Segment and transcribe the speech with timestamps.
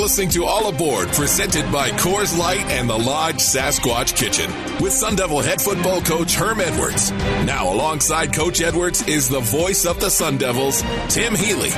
[0.00, 4.50] listening to All Aboard, presented by Coors Light and the Lodge Sasquatch Kitchen,
[4.82, 7.10] with Sun Devil head football coach Herm Edwards.
[7.44, 11.68] Now, alongside Coach Edwards is the voice of the Sun Devils, Tim Healey.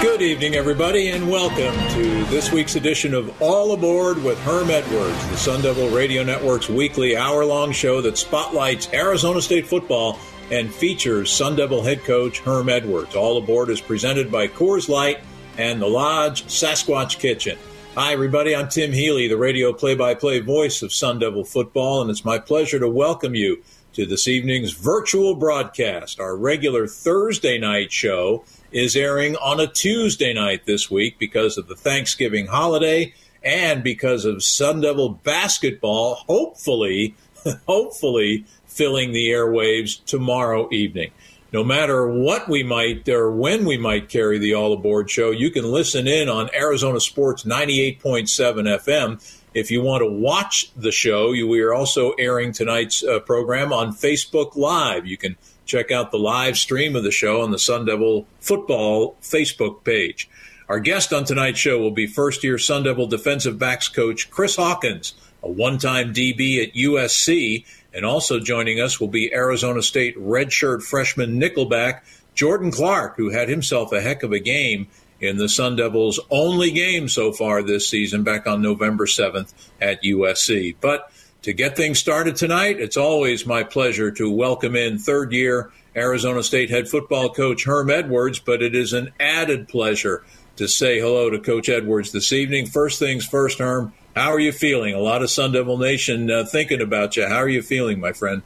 [0.00, 5.30] Good evening, everybody, and welcome to this week's edition of All Aboard with Herm Edwards,
[5.30, 10.20] the Sun Devil Radio Network's weekly hour long show that spotlights Arizona State football
[10.52, 13.16] and features Sun Devil head coach Herm Edwards.
[13.16, 15.18] All Aboard is presented by Coors Light
[15.58, 17.58] and the Lodge Sasquatch Kitchen.
[17.94, 18.56] Hi, everybody.
[18.56, 22.24] I'm Tim Healey, the radio play by play voice of Sun Devil football, and it's
[22.24, 26.18] my pleasure to welcome you to this evening's virtual broadcast.
[26.18, 31.68] Our regular Thursday night show is airing on a Tuesday night this week because of
[31.68, 37.14] the Thanksgiving holiday and because of Sun Devil basketball, hopefully,
[37.68, 41.12] hopefully filling the airwaves tomorrow evening
[41.54, 45.52] no matter what we might or when we might carry the All Aboard show, you
[45.52, 49.40] can listen in on Arizona Sports 98.7 FM.
[49.54, 53.92] If you want to watch the show, we are also airing tonight's uh, program on
[53.92, 55.06] Facebook Live.
[55.06, 59.16] You can check out the live stream of the show on the Sun Devil Football
[59.22, 60.28] Facebook page.
[60.68, 64.56] Our guest on tonight's show will be first year Sun Devil defensive backs coach Chris
[64.56, 67.64] Hawkins, a one time DB at USC
[67.94, 72.00] and also joining us will be Arizona State redshirt freshman nickelback
[72.34, 74.88] Jordan Clark, who had himself a heck of a game
[75.20, 80.02] in the Sun Devils' only game so far this season back on November 7th at
[80.02, 80.74] USC.
[80.80, 81.10] But
[81.42, 86.42] to get things started tonight, it's always my pleasure to welcome in third year Arizona
[86.42, 90.24] State head football coach Herm Edwards, but it is an added pleasure
[90.56, 92.66] to say hello to Coach Edwards this evening.
[92.66, 94.94] First things first, Herm, how are you feeling?
[94.94, 97.26] A lot of Sun Devil Nation uh, thinking about you.
[97.26, 98.42] How are you feeling, my friend?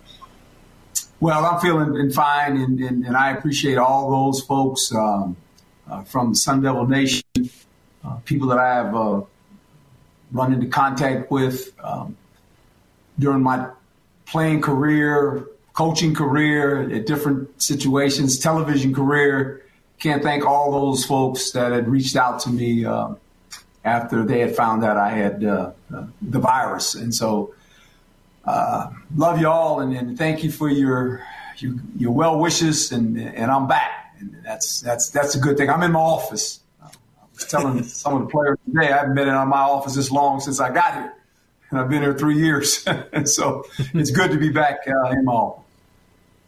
[1.20, 5.36] Well, I'm feeling fine, and, and, and I appreciate all those folks um,
[5.90, 7.24] uh, from Sun Devil Nation,
[8.04, 9.22] uh, people that I have uh,
[10.32, 12.16] run into contact with um,
[13.18, 13.68] during my
[14.26, 19.62] playing career, coaching career, at different situations, television career.
[19.98, 23.14] Can't thank all those folks that had reached out to me uh,
[23.88, 26.94] after they had found out I had uh, uh, the virus.
[26.94, 27.54] And so,
[28.44, 31.22] uh, love you all, and, and, thank you for your
[31.58, 32.92] your, your well wishes.
[32.92, 35.68] And, and I'm back, and that's that's that's a good thing.
[35.68, 36.60] I'm in my office.
[36.82, 36.88] I
[37.34, 40.40] was telling some of the players today I haven't been in my office this long
[40.40, 41.12] since I got here,
[41.70, 42.86] and I've been here three years.
[43.12, 45.67] and so it's good to be back uh, in my office.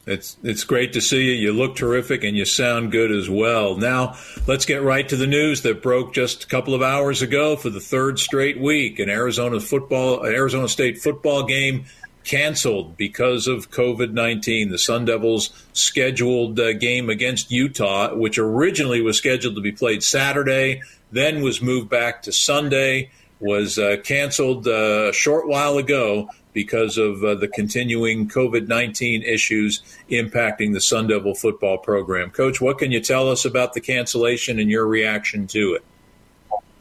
[0.07, 1.33] It's it's great to see you.
[1.33, 3.77] You look terrific and you sound good as well.
[3.77, 4.17] Now,
[4.47, 7.69] let's get right to the news that broke just a couple of hours ago for
[7.69, 8.99] the third straight week.
[8.99, 11.85] An Arizona football Arizona State football game
[12.25, 14.71] canceled because of COVID-19.
[14.71, 20.83] The Sun Devils scheduled game against Utah, which originally was scheduled to be played Saturday,
[21.13, 26.99] then was moved back to Sunday, was uh, canceled uh, a short while ago because
[26.99, 32.31] of uh, the continuing COVID 19 issues impacting the Sun Devil football program.
[32.31, 35.85] Coach, what can you tell us about the cancellation and your reaction to it?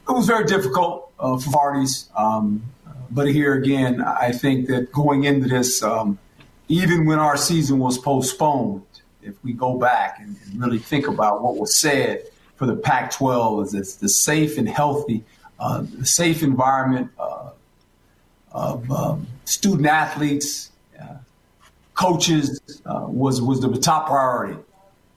[0.08, 2.08] It was very difficult uh, for parties.
[2.16, 2.62] Um,
[3.10, 6.18] but here again, I think that going into this, um,
[6.68, 8.82] even when our season was postponed,
[9.22, 12.22] if we go back and, and really think about what was said
[12.56, 15.24] for the Pac 12 is the safe and healthy,
[15.58, 17.50] uh, safe environment uh,
[18.52, 21.16] of um, student athletes, uh,
[21.94, 24.58] coaches uh, was was the top priority.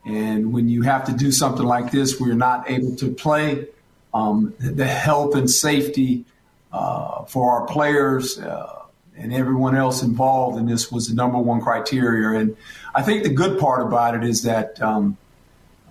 [0.05, 3.67] And when you have to do something like this, where you're not able to play,
[4.13, 6.25] um, the health and safety
[6.71, 8.81] uh, for our players uh,
[9.15, 12.39] and everyone else involved in this was the number one criteria.
[12.39, 12.57] And
[12.93, 15.17] I think the good part about it is that um,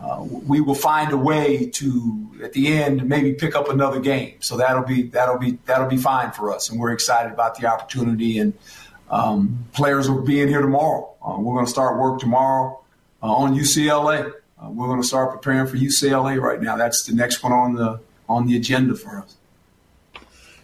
[0.03, 4.35] uh, we will find a way to at the end maybe pick up another game.
[4.41, 7.67] So that'll be that'll be that'll be fine for us, and we're excited about the
[7.67, 8.39] opportunity.
[8.39, 8.55] And
[9.11, 11.15] um, players will be in here tomorrow.
[11.25, 12.81] Uh, we're going to start work tomorrow
[13.23, 14.33] uh, on UCLA.
[14.61, 16.77] Uh, we're going to start preparing for UCLA right now.
[16.77, 19.37] That's the next one on the on the agenda for us.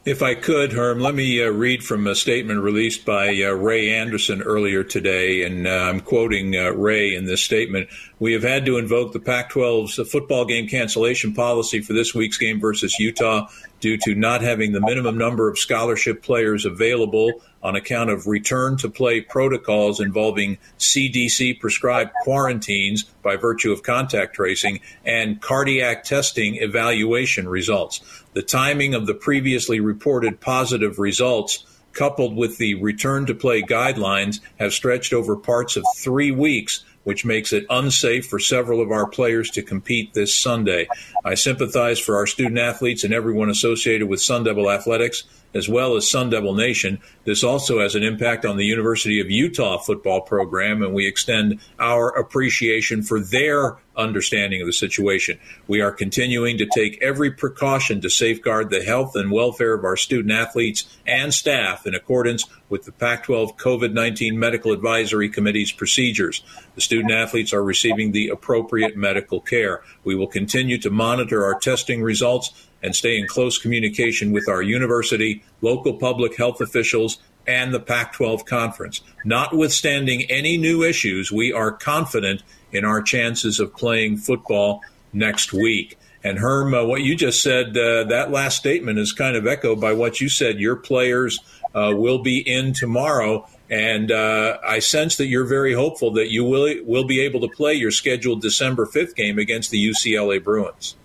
[0.08, 3.93] If I could, Herm, let me uh, read from a statement released by uh, Ray
[3.93, 7.90] Anderson earlier today, and uh, I'm quoting uh, Ray in this statement.
[8.19, 12.38] We have had to invoke the Pac 12's football game cancellation policy for this week's
[12.38, 13.49] game versus Utah
[13.81, 18.76] due to not having the minimum number of scholarship players available on account of return
[18.76, 26.56] to play protocols involving CDC prescribed quarantines by virtue of contact tracing and cardiac testing
[26.56, 28.00] evaluation results.
[28.38, 34.38] The timing of the previously reported positive results coupled with the return to play guidelines
[34.61, 39.08] have stretched over parts of three weeks which makes it unsafe for several of our
[39.08, 40.87] players to compete this Sunday.
[41.25, 45.96] I sympathize for our student athletes and everyone associated with Sun Devil athletics as well
[45.96, 47.00] as Sun Devil Nation.
[47.24, 51.60] This also has an impact on the University of Utah football program, and we extend
[51.78, 55.38] our appreciation for their understanding of the situation.
[55.66, 59.96] We are continuing to take every precaution to safeguard the health and welfare of our
[59.96, 65.72] student athletes and staff in accordance with the Pac 12 COVID 19 Medical Advisory Committee's
[65.72, 66.42] procedures.
[66.76, 69.82] The student athletes are receiving the appropriate medical care.
[70.04, 74.62] We will continue to monitor our testing results and stay in close communication with our
[74.62, 79.00] university, local public health officials, and the Pac 12 conference.
[79.25, 82.42] Notwithstanding any new issues, we are confident
[82.72, 84.82] in our chances of playing football
[85.12, 85.98] next week.
[86.22, 89.81] And Herm, uh, what you just said, uh, that last statement is kind of echoed
[89.81, 90.58] by what you said.
[90.58, 91.38] Your players
[91.74, 93.48] uh, will be in tomorrow.
[93.70, 97.48] And uh, I sense that you're very hopeful that you will will be able to
[97.48, 100.96] play your scheduled December 5th game against the UCLA Bruins.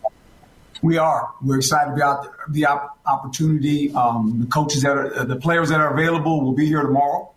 [0.84, 1.32] We are.
[1.42, 3.94] We're excited about the op- opportunity.
[3.94, 7.32] Um, the coaches that are, the players that are available will be here tomorrow.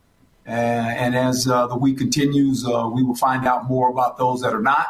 [0.49, 4.41] Uh, and as uh, the week continues, uh, we will find out more about those
[4.41, 4.89] that are not.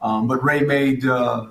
[0.00, 1.48] Um, but Ray made uh,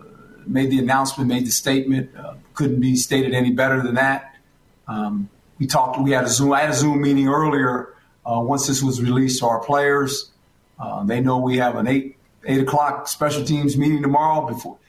[0.48, 2.10] made the announcement, made the statement.
[2.18, 4.36] Uh, couldn't be stated any better than that.
[4.88, 5.30] Um,
[5.60, 6.02] we talked.
[6.02, 6.54] We had a Zoom.
[6.54, 7.94] I had a Zoom meeting earlier.
[8.26, 10.32] Once this was released to our players,
[11.06, 14.80] they know we have an eight eight o'clock special teams meeting tomorrow before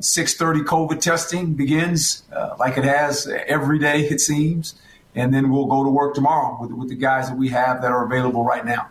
[0.00, 4.74] 6:30 COVID testing begins, uh, like it has every day it seems,
[5.14, 7.90] and then we'll go to work tomorrow with, with the guys that we have that
[7.90, 8.88] are available right now.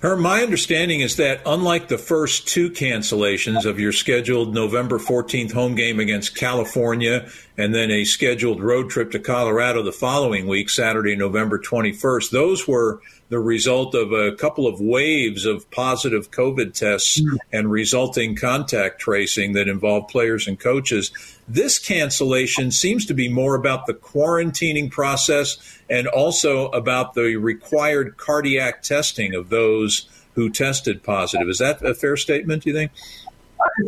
[0.00, 5.52] Herm, my understanding is that unlike the first two cancellations of your scheduled November 14th
[5.52, 7.28] home game against California
[7.58, 12.66] and then a scheduled road trip to Colorado the following week, Saturday, November 21st, those
[12.66, 17.38] were the result of a couple of waves of positive COVID tests mm.
[17.52, 21.12] and resulting contact tracing that involved players and coaches.
[21.48, 28.16] This cancellation seems to be more about the quarantining process and also about the required
[28.16, 31.48] cardiac testing of those who tested positive.
[31.48, 32.90] Is that a fair statement, do you think?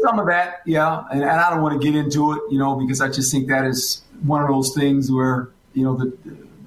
[0.03, 1.03] Some of that, yeah.
[1.11, 3.49] And, and I don't want to get into it, you know, because I just think
[3.49, 6.17] that is one of those things where, you know, the,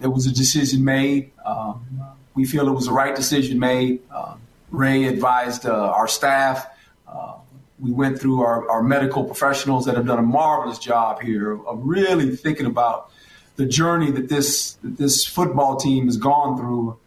[0.01, 1.31] there was a decision made.
[1.45, 1.86] Um,
[2.35, 4.01] we feel it was the right decision made.
[4.11, 4.35] Uh,
[4.69, 6.67] Ray advised uh, our staff.
[7.07, 7.35] Uh,
[7.79, 11.79] we went through our, our, medical professionals that have done a marvelous job here of
[11.83, 13.09] really thinking about
[13.55, 16.97] the journey that this that this football team has gone through.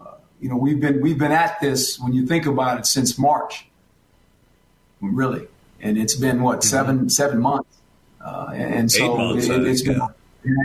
[0.00, 3.18] Uh, you know, we've been we've been at this when you think about it since
[3.18, 3.66] March,
[5.00, 5.46] really,
[5.80, 6.68] and it's been what mm-hmm.
[6.68, 7.76] seven seven months,
[8.24, 10.00] uh, and, so months, it, has been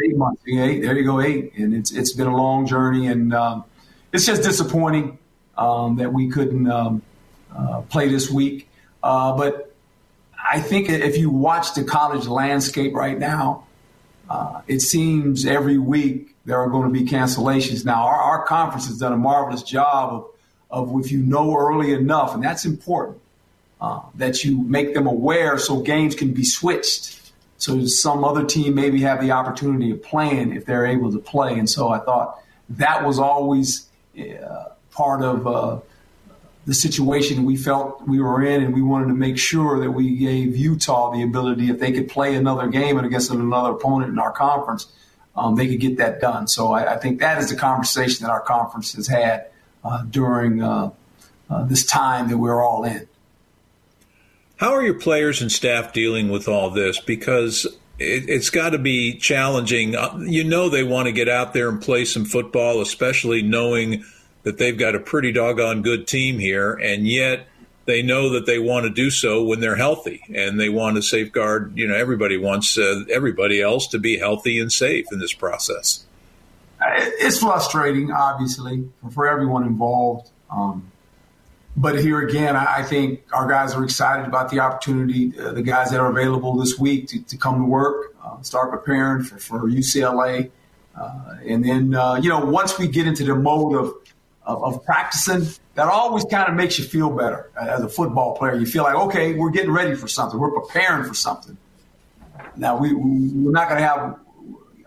[0.05, 0.41] eight months.
[0.47, 3.33] Eight, there you go, eight, and it's it's been a long journey and.
[3.33, 3.65] Um,
[4.13, 5.17] it's just disappointing
[5.57, 7.01] um, that we couldn't um,
[7.55, 8.69] uh, play this week.
[9.03, 9.73] Uh, but
[10.37, 13.65] I think if you watch the college landscape right now,
[14.29, 17.85] uh, it seems every week there are going to be cancellations.
[17.85, 21.93] Now, our, our conference has done a marvelous job of, of if you know early
[21.93, 23.19] enough, and that's important,
[23.79, 27.31] uh, that you make them aware so games can be switched.
[27.57, 31.57] So some other team maybe have the opportunity of playing if they're able to play.
[31.57, 32.39] And so I thought
[32.69, 33.86] that was always
[34.91, 35.79] part of uh,
[36.65, 40.17] the situation we felt we were in, and we wanted to make sure that we
[40.17, 44.19] gave Utah the ability, if they could play another game and against another opponent in
[44.19, 44.87] our conference,
[45.37, 46.47] um, they could get that done.
[46.47, 49.45] So I, I, think that is the conversation that our conference has had
[49.83, 50.91] uh, during uh,
[51.49, 53.07] uh, this time that we're all in.
[54.57, 56.99] How are your players and staff dealing with all this?
[56.99, 57.67] Because
[57.99, 59.95] it, has got to be challenging.
[59.95, 64.03] Uh, you know, they want to get out there and play some football, especially knowing
[64.43, 67.47] that they've got a pretty doggone good team here, and yet
[67.85, 71.01] they know that they want to do so when they're healthy, and they want to
[71.01, 71.77] safeguard.
[71.77, 76.05] You know, everybody wants uh, everybody else to be healthy and safe in this process.
[76.79, 80.29] It's frustrating, obviously, for everyone involved.
[80.51, 80.91] Um,
[81.77, 85.91] but here again, I think our guys are excited about the opportunity, uh, the guys
[85.91, 89.61] that are available this week to, to come to work, uh, start preparing for, for
[89.69, 90.49] UCLA.
[90.99, 93.93] Uh, and then, uh, you know, once we get into the mode of,
[94.41, 98.55] of, of, practicing, that always kind of makes you feel better as a football player.
[98.55, 101.57] You feel like, okay, we're getting ready for something, we're preparing for something.
[102.55, 104.19] Now, we, we're not going to have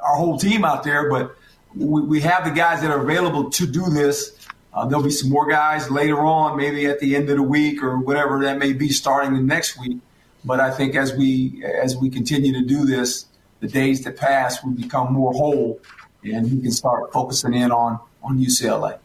[0.00, 1.36] our whole team out there, but
[1.72, 4.39] we, we have the guys that are available to do this
[4.72, 7.82] uh, there'll be some more guys later on, maybe at the end of the week
[7.82, 9.98] or whatever that may be, starting the next week.
[10.44, 13.26] But I think as we as we continue to do this,
[13.60, 15.80] the days that pass will become more whole,
[16.24, 18.98] and we can start focusing in on on UCLA.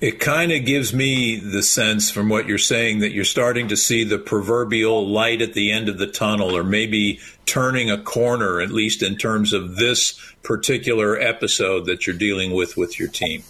[0.00, 3.76] It kind of gives me the sense from what you're saying that you're starting to
[3.76, 8.60] see the proverbial light at the end of the tunnel, or maybe turning a corner,
[8.60, 13.42] at least in terms of this particular episode that you're dealing with with your team.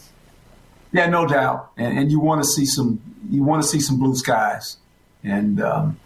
[0.94, 1.72] Yeah, no doubt.
[1.76, 4.76] And, and you want to see some you want to see some blue skies,
[5.24, 5.98] and um,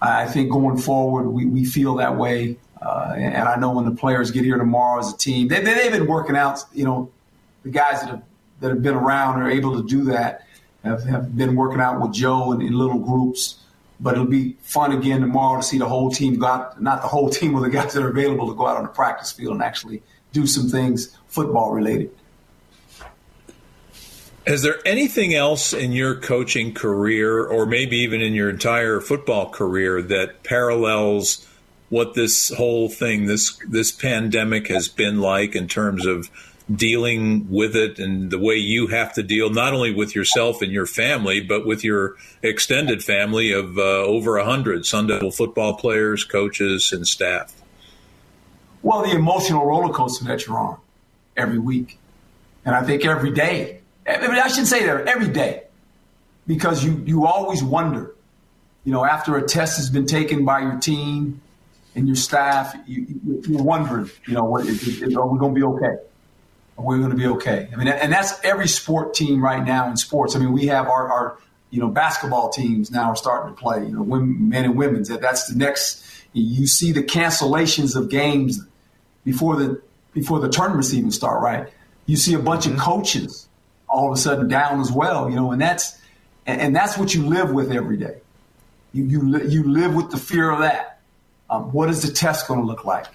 [0.00, 2.58] I think going forward we, we feel that way.
[2.80, 5.90] Uh, and I know when the players get here tomorrow as a team, they, they've
[5.90, 6.62] been working out.
[6.74, 7.10] You know,
[7.62, 8.22] the guys that have
[8.60, 10.46] that have been around are able to do that.
[10.84, 13.62] Have, have been working out with Joe in, in little groups.
[13.98, 17.08] But it'll be fun again tomorrow to see the whole team go out, not the
[17.08, 19.54] whole team, but the guys that are available to go out on the practice field
[19.54, 20.02] and actually
[20.32, 22.10] do some things football related.
[24.46, 29.50] Is there anything else in your coaching career, or maybe even in your entire football
[29.50, 31.44] career, that parallels
[31.88, 36.30] what this whole thing, this this pandemic, has been like in terms of
[36.72, 40.72] dealing with it and the way you have to deal not only with yourself and
[40.72, 45.74] your family, but with your extended family of uh, over a hundred Sun Devil football
[45.74, 47.52] players, coaches, and staff?
[48.82, 50.78] Well, the emotional roller coaster that you're on
[51.36, 51.98] every week,
[52.64, 53.80] and I think every day.
[54.06, 55.64] I, mean, I should say that every day,
[56.46, 58.14] because you you always wonder,
[58.84, 61.40] you know, after a test has been taken by your team
[61.94, 65.60] and your staff, you, are wondering, you know, what, is, is, are we going to
[65.60, 65.96] be okay?
[66.78, 67.68] Are we're going to be okay.
[67.72, 70.36] I mean, and that's every sport team right now in sports.
[70.36, 71.38] I mean, we have our, our
[71.70, 75.08] you know, basketball teams now are starting to play, you know, women, men and women's.
[75.08, 78.60] That That's the next, you see the cancellations of games
[79.24, 79.80] before the,
[80.12, 81.72] before the tournaments even start, right?
[82.04, 82.82] You see a bunch of mm-hmm.
[82.82, 83.48] coaches
[83.88, 85.98] all of a sudden down as well, you know, and that's,
[86.46, 88.18] and, that's what you live with every day.
[88.92, 91.00] You, you, you live with the fear of that.
[91.50, 93.06] Um, what is the test going to look like?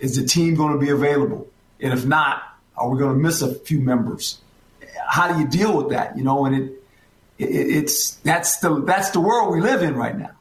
[0.00, 1.48] Is the team going to be available?
[1.80, 2.42] And if not,
[2.76, 4.38] are we going to miss a few members?
[5.06, 6.16] How do you deal with that?
[6.16, 6.82] You know, and it,
[7.38, 10.32] it it's that's the that's the world we live in right now,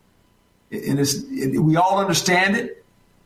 [0.72, 2.84] and it's it, we all understand it,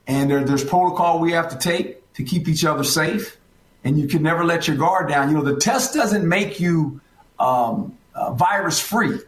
[0.08, 3.38] and there, there's protocol we have to take to keep each other safe,
[3.84, 5.30] and you can never let your guard down.
[5.30, 7.02] You know, the test doesn't make you
[7.40, 9.20] um, uh, virus free.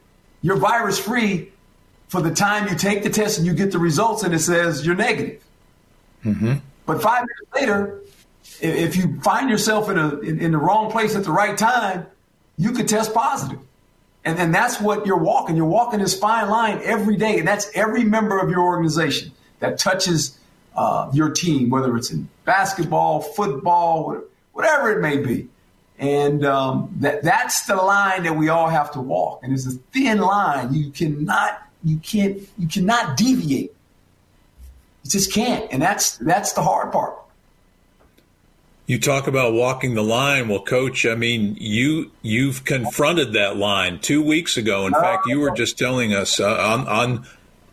[0.42, 1.52] You're virus free
[2.08, 4.84] for the time you take the test and you get the results, and it says
[4.84, 5.42] you're negative.
[6.24, 6.54] Mm-hmm.
[6.84, 8.00] But five minutes later,
[8.60, 12.06] if you find yourself in a in, in, the wrong place at the right time,
[12.58, 13.58] you could test positive.
[14.24, 15.56] And then that's what you're walking.
[15.56, 19.78] You're walking this fine line every day, and that's every member of your organization that
[19.78, 20.38] touches
[20.76, 25.48] uh, your team, whether it's in basketball, football, whatever it may be.
[25.98, 29.40] And um, that that's the line that we all have to walk.
[29.42, 30.74] And it's a thin line.
[30.74, 33.74] You cannot you can't you cannot deviate.
[35.04, 35.70] You just can't.
[35.72, 37.16] And that's that's the hard part.
[38.86, 40.48] You talk about walking the line.
[40.48, 44.86] Well, coach, I mean, you you've confronted that line two weeks ago.
[44.86, 47.26] In fact, you were just telling us uh, on on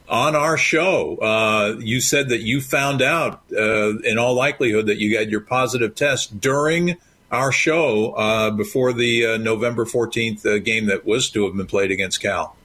[0.10, 1.18] on our show.
[1.18, 5.42] Uh, you said that you found out, uh, in all likelihood, that you had your
[5.42, 6.98] positive test during
[7.32, 11.68] our show uh, before the uh, November fourteenth uh, game that was to have been
[11.68, 12.56] played against Cal.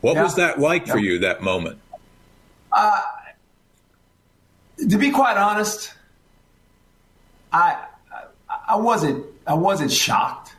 [0.00, 0.22] What yeah.
[0.22, 0.92] was that like yeah.
[0.92, 1.18] for you?
[1.18, 1.80] That moment.
[4.88, 5.94] to be quite honest
[7.54, 7.86] I
[8.68, 10.54] I wasn't I wasn't shocked.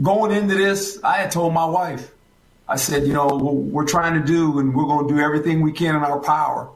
[0.00, 2.12] Going into this, I had told my wife,
[2.68, 5.72] I said, you know, we're trying to do, and we're going to do everything we
[5.72, 6.68] can in our power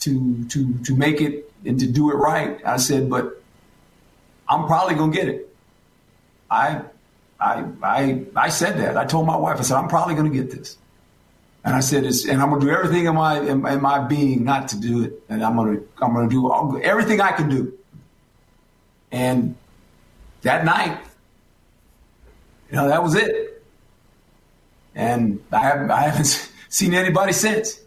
[0.00, 2.60] to to to make it and to do it right.
[2.64, 3.42] I said, but
[4.48, 5.54] I'm probably going to get it.
[6.50, 6.82] I
[7.40, 8.96] I I I said that.
[8.96, 10.76] I told my wife, I said, I'm probably going to get this.
[11.64, 14.44] And I said, and I'm going to do everything in my in, in my being
[14.44, 17.48] not to do it, and I'm going to I'm going to do everything I can
[17.48, 17.76] do
[19.12, 19.56] and
[20.42, 20.98] that night,
[22.70, 23.55] you know, that was it.
[24.96, 27.78] And I haven't, I haven't seen anybody since.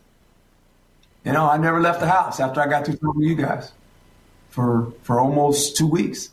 [1.25, 3.73] You know, I never left the house after I got through talking to you guys
[4.49, 6.29] for for almost two weeks,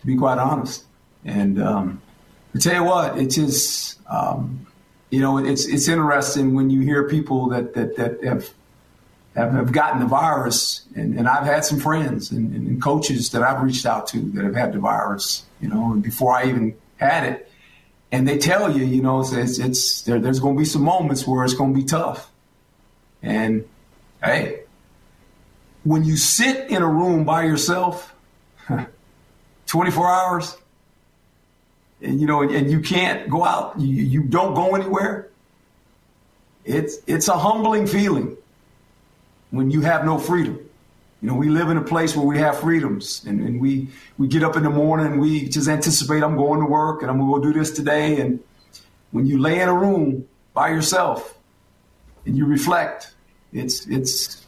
[0.00, 0.84] to be quite honest.
[1.24, 2.00] And um,
[2.54, 4.66] I tell you what, it's just um,
[5.10, 8.50] you know, it's it's interesting when you hear people that that that have
[9.34, 13.42] have, have gotten the virus, and, and I've had some friends and, and, coaches that
[13.42, 17.24] I've reached out to that have had the virus, you know, before I even had
[17.24, 17.49] it,
[18.12, 21.26] and they tell you, you know, it's, it's there, there's going to be some moments
[21.26, 22.30] where it's going to be tough,
[23.22, 23.64] and
[24.22, 24.60] hey,
[25.84, 28.14] when you sit in a room by yourself,
[29.66, 30.56] 24 hours,
[32.02, 35.28] and you know, and, and you can't go out, you, you don't go anywhere.
[36.64, 38.36] It's it's a humbling feeling
[39.50, 40.69] when you have no freedom.
[41.22, 44.26] You know, we live in a place where we have freedoms, and, and we we
[44.26, 47.18] get up in the morning and we just anticipate I'm going to work and I'm
[47.18, 48.20] going to go do this today.
[48.20, 48.40] And
[49.10, 51.36] when you lay in a room by yourself
[52.24, 53.12] and you reflect,
[53.52, 54.46] it's it's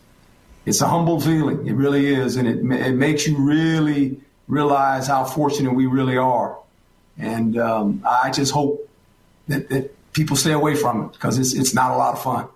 [0.64, 1.67] it's a humble feeling.
[1.67, 6.59] It really is, and it it makes you really realize how fortunate we really are.
[7.19, 8.88] And um, I just hope
[9.49, 12.49] that, that people stay away from it because it's it's not a lot of fun.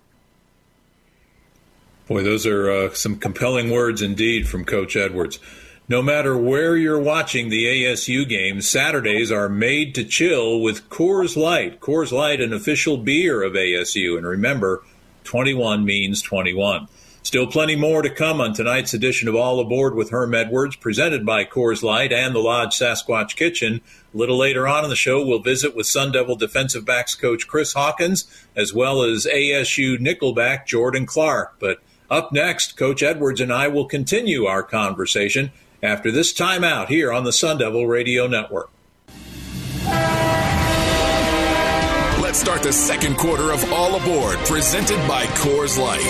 [2.07, 5.41] Boy, those are uh, some compelling words indeed from Coach Edwards.
[5.89, 11.37] No matter where you're watching the ASU game, Saturdays are made to chill with Coors
[11.37, 11.81] Light.
[11.81, 14.17] Coors Light, an official beer of ASU.
[14.17, 14.85] And remember,
[15.25, 16.87] 21 means 21.
[17.25, 21.27] Still plenty more to come on tonight's edition of All Aboard with Herm Edwards, presented
[21.27, 23.81] by Coors Light and the Lodge Sasquatch Kitchen.
[24.15, 27.49] A little later on in the show, we'll visit with Sun Devil defensive backs coach
[27.49, 31.57] Chris Hawkins, as well as ASU nickelback Jordan Clark.
[31.59, 37.13] But up next, Coach Edwards and I will continue our conversation after this timeout here
[37.13, 38.71] on the Sun Devil Radio Network.
[42.21, 46.03] Let's start the second quarter of All Aboard, presented by Coors Light.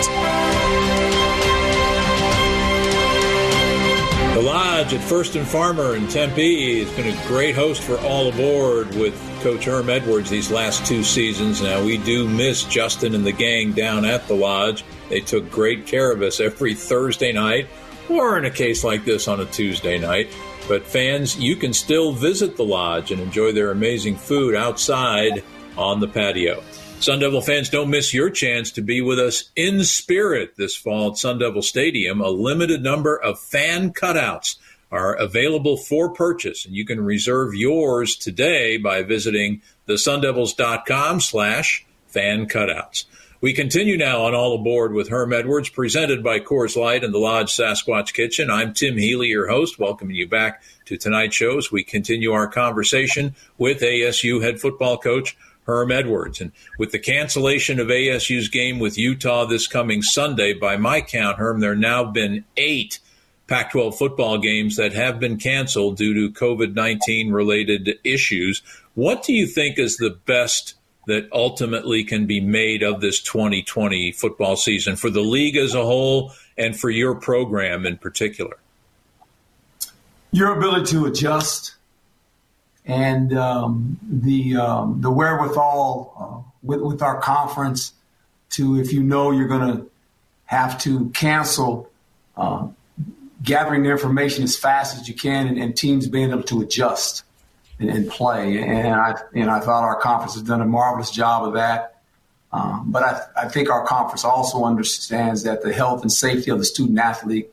[4.35, 8.29] The Lodge at First and Farmer in Tempe has been a great host for All
[8.29, 11.63] Aboard with Coach Herm Edwards these last two seasons.
[11.63, 14.85] Now, we do miss Justin and the gang down at the Lodge.
[15.09, 17.69] They took great care of us every Thursday night,
[18.09, 20.29] or in a case like this on a Tuesday night.
[20.69, 25.45] But fans, you can still visit the lodge and enjoy their amazing food outside
[25.77, 26.63] on the patio.
[26.99, 31.11] Sun Devil fans, don't miss your chance to be with us in spirit this fall
[31.11, 32.21] at Sun Devil Stadium.
[32.21, 34.57] A limited number of fan cutouts
[34.91, 42.47] are available for purchase, and you can reserve yours today by visiting thesundevils.com slash fan
[42.47, 43.05] cutouts.
[43.43, 47.19] We continue now on All Aboard with Herm Edwards, presented by Coors Light and the
[47.19, 48.51] Lodge Sasquatch Kitchen.
[48.51, 52.49] I'm Tim Healey, your host, welcoming you back to tonight's show as we continue our
[52.49, 56.41] conversation with ASU head football coach Herm Edwards.
[56.41, 61.37] And with the cancellation of ASU's game with Utah this coming Sunday, by my count,
[61.37, 63.01] Herm, there have now been eight
[63.49, 68.63] Pac 12 football games that have been canceled due to COVID 19 related issues.
[68.95, 70.76] What do you think is the best
[71.07, 75.83] that ultimately can be made of this 2020 football season for the league as a
[75.83, 78.57] whole and for your program in particular?
[80.33, 81.77] Your ability to adjust
[82.85, 87.93] and um, the um, the wherewithal uh, with, with our conference
[88.51, 89.91] to if you know you're going to
[90.47, 91.91] have to cancel,
[92.37, 92.69] uh,
[93.43, 97.25] gathering the information as fast as you can, and, and teams being able to adjust
[97.79, 98.59] and, and play.
[98.59, 102.01] And I, and I thought our conference has done a marvelous job of that.
[102.53, 106.59] Um, but I, I think our conference also understands that the health and safety of
[106.59, 107.53] the student athlete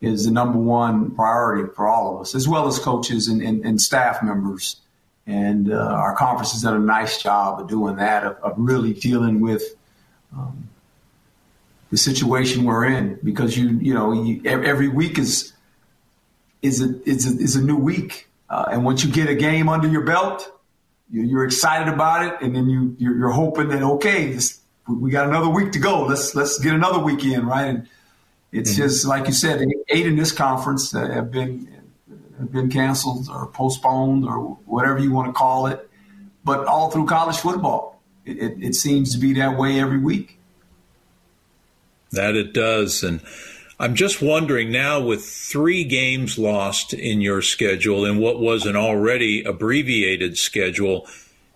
[0.00, 3.64] is the number one priority for all of us, as well as coaches and, and,
[3.66, 4.76] and staff members.
[5.26, 8.94] And uh, our conference has done a nice job of doing that, of, of really
[8.94, 9.62] dealing with
[10.34, 10.68] um,
[11.90, 15.52] the situation we're in, because you you know you, every week is
[16.62, 19.68] is a is a, is a new week, uh, and once you get a game
[19.68, 20.52] under your belt,
[21.12, 25.28] you're excited about it, and then you you're, you're hoping that okay, this, we got
[25.28, 26.04] another week to go.
[26.04, 27.68] Let's let's get another weekend right.
[27.68, 27.88] And
[28.52, 28.82] it's mm-hmm.
[28.82, 31.68] just like you said, eight in this conference have been
[32.38, 35.88] have been canceled or postponed or whatever you want to call it.
[36.44, 40.38] But all through college football, it, it, it seems to be that way every week.
[42.12, 43.20] That it does, and
[43.80, 48.76] I'm just wondering now with three games lost in your schedule in what was an
[48.76, 51.08] already abbreviated schedule,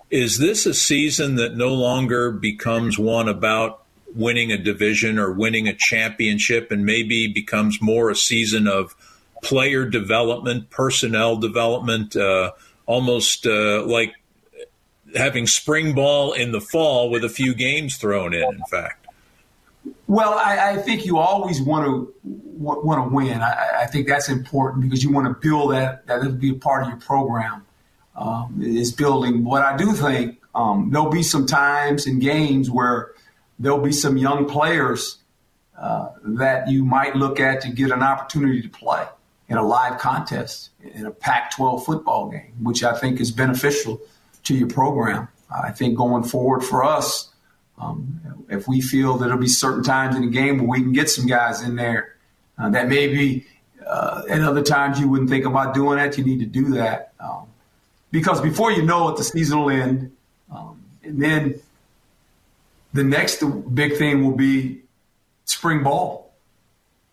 [0.08, 3.82] is this a season that no longer becomes one about
[4.14, 8.96] winning a division or winning a championship and maybe becomes more a season of
[9.42, 12.52] player development, personnel development, uh,
[12.86, 14.14] almost uh, like
[15.14, 19.03] having spring ball in the fall with a few games thrown in, in fact?
[20.06, 23.40] Well, I, I, think you always want to want to win.
[23.40, 26.06] I, I, think that's important because you want to build that.
[26.06, 27.66] That will be a part of your program.
[28.16, 29.44] Um, is building.
[29.44, 33.10] What I do think um, there'll be some times in games where
[33.58, 35.18] there'll be some young players
[35.76, 39.04] uh, that you might look at to get an opportunity to play
[39.48, 44.00] in a live contest in a Pac-12 football game, which I think is beneficial
[44.44, 45.26] to your program.
[45.50, 47.33] I think going forward for us
[47.78, 50.92] um, if we feel that there'll be certain times in the game where we can
[50.92, 52.14] get some guys in there
[52.58, 53.46] uh, that maybe
[53.86, 57.12] uh, at other times you wouldn't think about doing that, you need to do that.
[57.20, 57.46] Um,
[58.10, 60.12] because before you know it, the season will end.
[60.50, 61.60] Um, and then
[62.92, 63.42] the next
[63.74, 64.82] big thing will be
[65.44, 66.32] spring ball.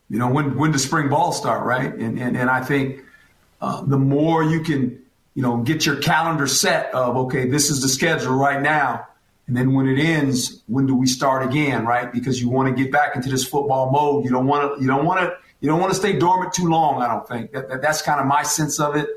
[0.09, 1.91] You know, when when does spring ball start, right?
[1.93, 3.01] And and, and I think
[3.61, 5.01] uh, the more you can,
[5.33, 9.07] you know, get your calendar set of okay, this is the schedule right now,
[9.47, 12.11] and then when it ends, when do we start again, right?
[12.11, 14.23] Because you want to get back into this football mode.
[14.23, 14.81] You don't want to.
[14.81, 15.35] You don't want to.
[15.59, 17.01] You don't want to stay dormant too long.
[17.01, 19.07] I don't think that, that that's kind of my sense of it,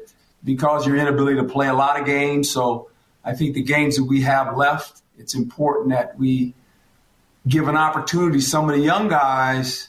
[0.43, 2.51] because your inability to play a lot of games.
[2.51, 2.91] So
[3.25, 6.55] I think the games that we have left, it's important that we
[7.47, 9.89] give an opportunity some of the young guys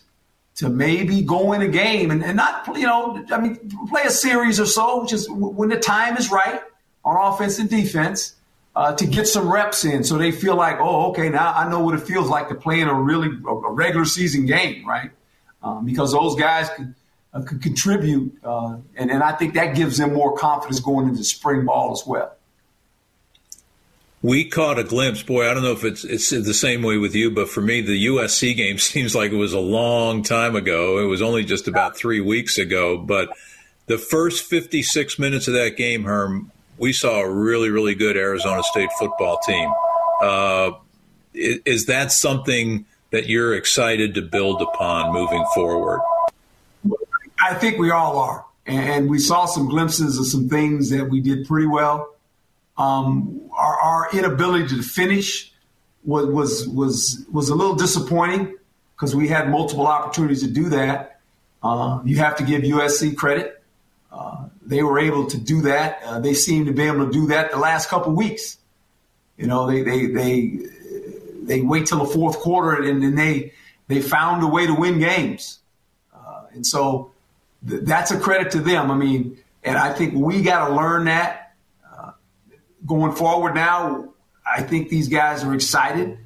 [0.55, 4.09] to maybe go in a game and, and not, you know, I mean, play a
[4.09, 6.61] series or so, just when the time is right
[7.03, 8.34] on offense and defense
[8.75, 11.79] uh, to get some reps in so they feel like, oh, okay, now I know
[11.79, 15.11] what it feels like to play in a really a regular season game, right?
[15.63, 16.93] Um, because those guys could,
[17.33, 21.65] uh, contribute, uh, and, and I think that gives them more confidence going into spring
[21.65, 22.35] ball as well
[24.25, 25.21] we caught a glimpse.
[25.21, 27.81] Boy, I don't know if it's it's the same way with you, but for me,
[27.81, 30.97] the USC game seems like it was a long time ago.
[30.97, 33.29] It was only just about three weeks ago, but
[33.85, 38.63] the first 56 minutes of that game, Herm, we saw a really, really good Arizona
[38.63, 39.71] State football team.
[40.21, 40.71] Uh,
[41.33, 46.01] is, is that something that you're excited to build upon moving forward?
[47.39, 48.45] I think we all are.
[48.65, 52.15] And we saw some glimpses of some things that we did pretty well.
[52.77, 55.53] Um, our, our, inability to finish
[56.03, 58.55] was was was was a little disappointing
[58.95, 61.21] because we had multiple opportunities to do that.
[61.63, 63.63] Uh, you have to give USC credit;
[64.11, 66.01] uh, they were able to do that.
[66.03, 68.57] Uh, they seem to be able to do that the last couple weeks.
[69.37, 70.59] You know, they they they
[71.43, 73.53] they wait till the fourth quarter and then they
[73.87, 75.59] they found a way to win games,
[76.13, 77.11] uh, and so
[77.67, 78.89] th- that's a credit to them.
[78.89, 81.45] I mean, and I think we got to learn that
[82.85, 84.09] going forward now,
[84.45, 86.19] I think these guys are excited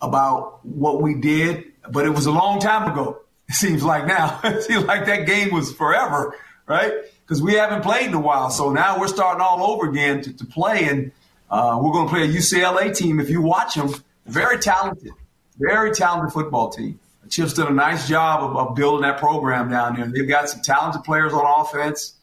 [0.00, 3.18] about what we did, but it was a long time ago.
[3.50, 4.38] It seems like now.
[4.44, 6.36] it seems like that game was forever,
[6.68, 6.92] right?
[7.30, 8.50] Because we haven't played in a while.
[8.50, 10.88] So now we're starting all over again to, to play.
[10.88, 11.12] And
[11.48, 13.20] uh, we're going to play a UCLA team.
[13.20, 13.94] If you watch them,
[14.26, 15.12] very talented,
[15.56, 16.98] very talented football team.
[17.28, 20.06] Chip's done a nice job of, of, building that program down there.
[20.06, 22.14] They've got some talented players on offense.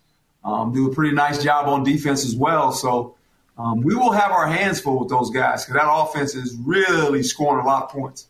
[0.43, 2.74] Um, do a pretty nice job on defense as well.
[2.74, 3.15] So
[3.58, 7.24] um, we will have our hands full with those guys because that offense is really
[7.24, 8.28] scoring a lot of points.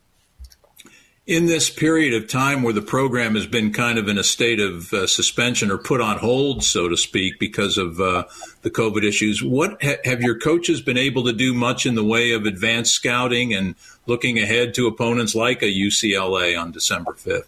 [1.28, 4.62] In this period of time where the program has been kind of in a state
[4.62, 8.24] of uh, suspension or put on hold, so to speak, because of uh,
[8.62, 12.04] the COVID issues, what ha- have your coaches been able to do much in the
[12.04, 17.44] way of advanced scouting and looking ahead to opponents like a UCLA on December 5th?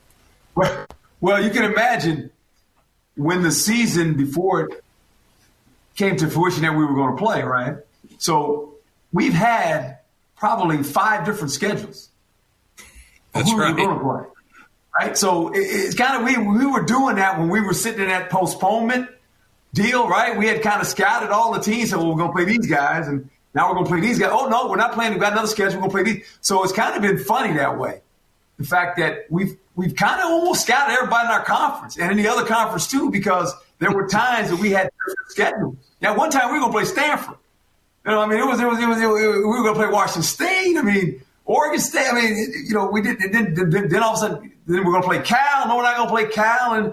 [0.55, 0.85] Well,
[1.21, 2.31] well you can imagine
[3.15, 4.83] when the season before it
[5.95, 7.77] came to fruition that we were going to play, right?
[8.17, 8.75] So
[9.13, 9.99] we've had
[10.35, 12.08] probably five different schedules.
[13.33, 13.75] That's right.
[13.75, 14.23] We going to play,
[14.99, 15.17] right?
[15.17, 18.29] So it's kind of we we were doing that when we were sitting in that
[18.29, 19.09] postponement
[19.73, 20.37] deal, right?
[20.37, 22.67] We had kind of scouted all the teams, and well, we're going to play these
[22.67, 24.31] guys, and now we're going to play these guys.
[24.33, 25.11] Oh no, we're not playing.
[25.13, 25.81] We've got another schedule.
[25.81, 26.37] We're going to play these.
[26.41, 28.01] So it's kind of been funny that way.
[28.57, 32.17] The fact that we've we've kind of almost scouted everybody in our conference and in
[32.17, 35.75] the other conference too, because there were times that we had different schedules.
[36.01, 37.35] Now, one time we were going to play Stanford.
[38.05, 39.75] You know, I mean, it was, it was, it was, it was we were going
[39.75, 40.77] to play Washington State.
[40.77, 42.07] I mean, Oregon State.
[42.09, 43.19] I mean, you know, we did.
[43.19, 45.67] Then, then, then all of a sudden, then we're going to play Cal.
[45.67, 46.87] No, we're not going to play Cal, and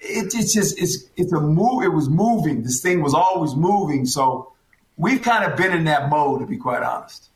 [0.00, 1.84] it, it's just it's it's a move.
[1.84, 2.62] It was moving.
[2.62, 4.06] This thing was always moving.
[4.06, 4.52] So
[4.96, 7.28] we've kind of been in that mode, to be quite honest.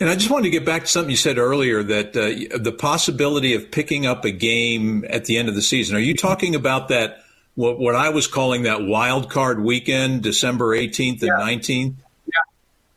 [0.00, 2.70] And I just wanted to get back to something you said earlier that uh, the
[2.70, 5.96] possibility of picking up a game at the end of the season.
[5.96, 7.24] Are you talking about that?
[7.58, 11.40] what, what I was calling that wild card weekend, December 18th and yeah.
[11.40, 11.94] 19th?
[12.24, 12.32] Yeah,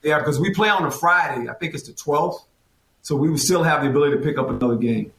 [0.03, 1.49] yeah, because we play on a Friday.
[1.49, 2.43] I think it's the 12th.
[3.01, 5.11] So we would still have the ability to pick up another game.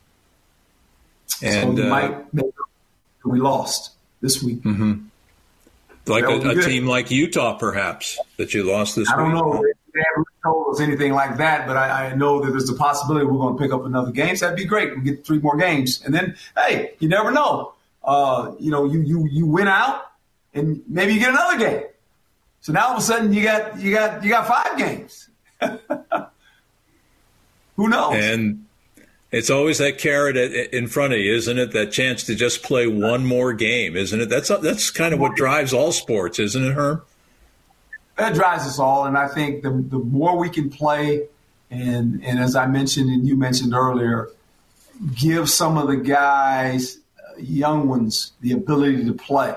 [1.42, 2.46] And so we uh, might make
[3.24, 4.62] we lost this week.
[4.62, 5.04] Mm-hmm.
[6.06, 9.26] Like a, a team like Utah, perhaps, that you lost this I week.
[9.26, 9.64] I don't know.
[9.94, 13.26] They haven't told us anything like that, but I, I, know that there's a possibility
[13.26, 14.34] we're going to pick up another game.
[14.34, 14.96] So that'd be great.
[14.96, 16.02] We get three more games.
[16.02, 20.10] And then, hey, you never know uh, you know, you you you win out,
[20.54, 21.84] and maybe you get another game.
[22.60, 25.28] So now all of a sudden you got you got you got five games.
[27.82, 28.14] Who knows?
[28.14, 28.66] And
[29.32, 31.72] it's always that carrot in front of you, isn't it?
[31.72, 34.28] That chance to just play one more game, isn't it?
[34.28, 37.02] That's that's kind of what drives all sports, isn't it, Herm?
[38.18, 41.26] That drives us all, and I think the the more we can play,
[41.72, 44.28] and and as I mentioned and you mentioned earlier,
[45.16, 49.56] give some of the guys uh, young ones the ability to play,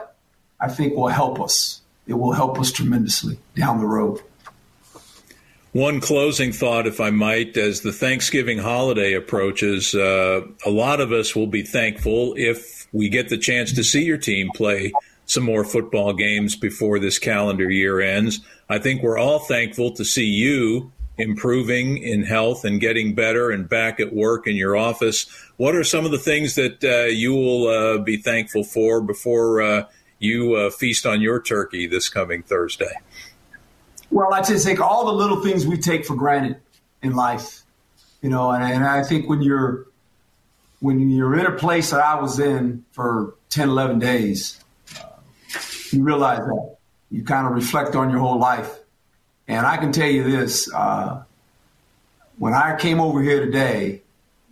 [0.60, 1.82] I think will help us.
[2.08, 4.20] It will help us tremendously down the road.
[5.76, 11.12] One closing thought, if I might, as the Thanksgiving holiday approaches, uh, a lot of
[11.12, 14.94] us will be thankful if we get the chance to see your team play
[15.26, 18.40] some more football games before this calendar year ends.
[18.70, 23.68] I think we're all thankful to see you improving in health and getting better and
[23.68, 25.26] back at work in your office.
[25.58, 29.62] What are some of the things that uh, you will uh, be thankful for before
[29.62, 29.88] uh,
[30.20, 32.94] you uh, feast on your turkey this coming Thursday?
[34.16, 36.56] Well, I just think all the little things we take for granted
[37.04, 37.64] in life,
[38.22, 39.88] you know, and, and I think when you're
[40.80, 44.64] when you're in a place that I was in for 10, 11 days,
[45.02, 45.08] uh,
[45.92, 46.78] you realize that.
[47.12, 48.74] You kind of reflect on your whole life.
[49.50, 51.22] And I can tell you this uh,
[52.38, 54.02] when I came over here today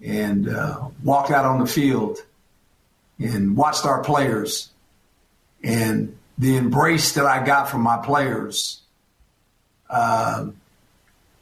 [0.04, 2.18] and uh, walked out on the field
[3.18, 4.72] and watched our players
[5.64, 8.82] and the embrace that I got from my players
[9.94, 10.48] uh,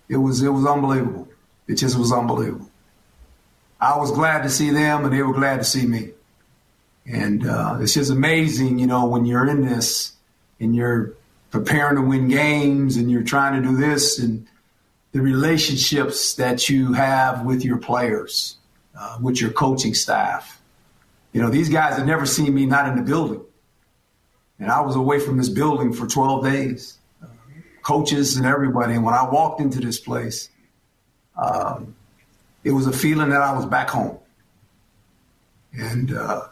[0.09, 1.27] it was it was unbelievable.
[1.67, 2.69] It just was unbelievable.
[3.79, 6.11] I was glad to see them, and they were glad to see me.
[7.05, 10.13] And uh, it's just amazing, you know, when you're in this
[10.59, 11.13] and you're
[11.49, 14.45] preparing to win games and you're trying to do this and
[15.13, 18.57] the relationships that you have with your players,
[18.99, 20.61] uh, with your coaching staff.
[21.33, 23.41] You know, these guys had never seen me not in the building.
[24.59, 26.97] And I was away from this building for 12 days
[27.81, 28.93] coaches and everybody.
[28.93, 30.49] And when I walked into this place,
[31.37, 31.95] um,
[32.63, 34.17] it was a feeling that I was back home.
[35.73, 36.47] And uh,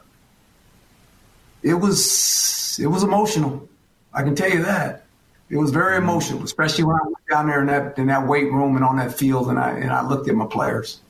[1.62, 3.68] it was it was emotional.
[4.12, 5.04] I can tell you that.
[5.50, 8.50] It was very emotional, especially when I went down there in that in that weight
[8.52, 11.00] room and on that field and I and I looked at my players.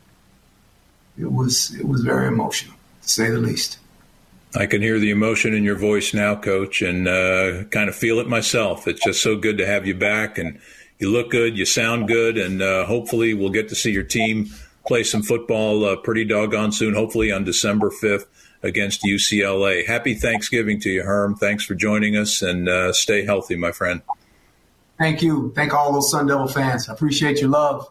[1.18, 3.78] It was it was very emotional, to say the least.
[4.54, 8.18] I can hear the emotion in your voice now, Coach, and uh, kind of feel
[8.18, 8.88] it myself.
[8.88, 10.58] It's just so good to have you back, and
[10.98, 14.50] you look good, you sound good, and uh, hopefully we'll get to see your team
[14.86, 16.94] play some football uh, pretty doggone soon.
[16.94, 18.26] Hopefully on December fifth
[18.62, 19.86] against UCLA.
[19.86, 21.36] Happy Thanksgiving to you, Herm.
[21.36, 24.02] Thanks for joining us, and uh, stay healthy, my friend.
[24.98, 25.52] Thank you.
[25.54, 26.88] Thank all those Sun Devil fans.
[26.88, 27.88] I appreciate your love.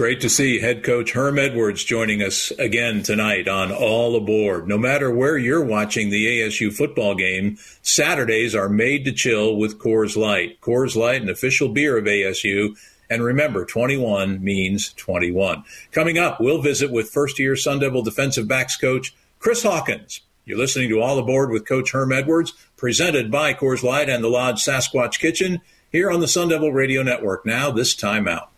[0.00, 4.66] Great to see head coach Herm Edwards joining us again tonight on All Aboard.
[4.66, 9.78] No matter where you're watching the ASU football game, Saturdays are made to chill with
[9.78, 10.58] Coors Light.
[10.62, 12.78] Coors Light, an official beer of ASU.
[13.10, 15.64] And remember, 21 means 21.
[15.92, 20.22] Coming up, we'll visit with first year Sun Devil defensive backs coach Chris Hawkins.
[20.46, 24.28] You're listening to All Aboard with Coach Herm Edwards, presented by Coors Light and the
[24.28, 25.60] Lodge Sasquatch Kitchen
[25.92, 27.44] here on the Sun Devil Radio Network.
[27.44, 28.50] Now, this time out.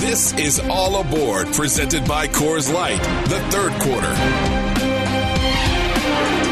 [0.00, 4.12] This is All Aboard, presented by Coors Light, the third quarter.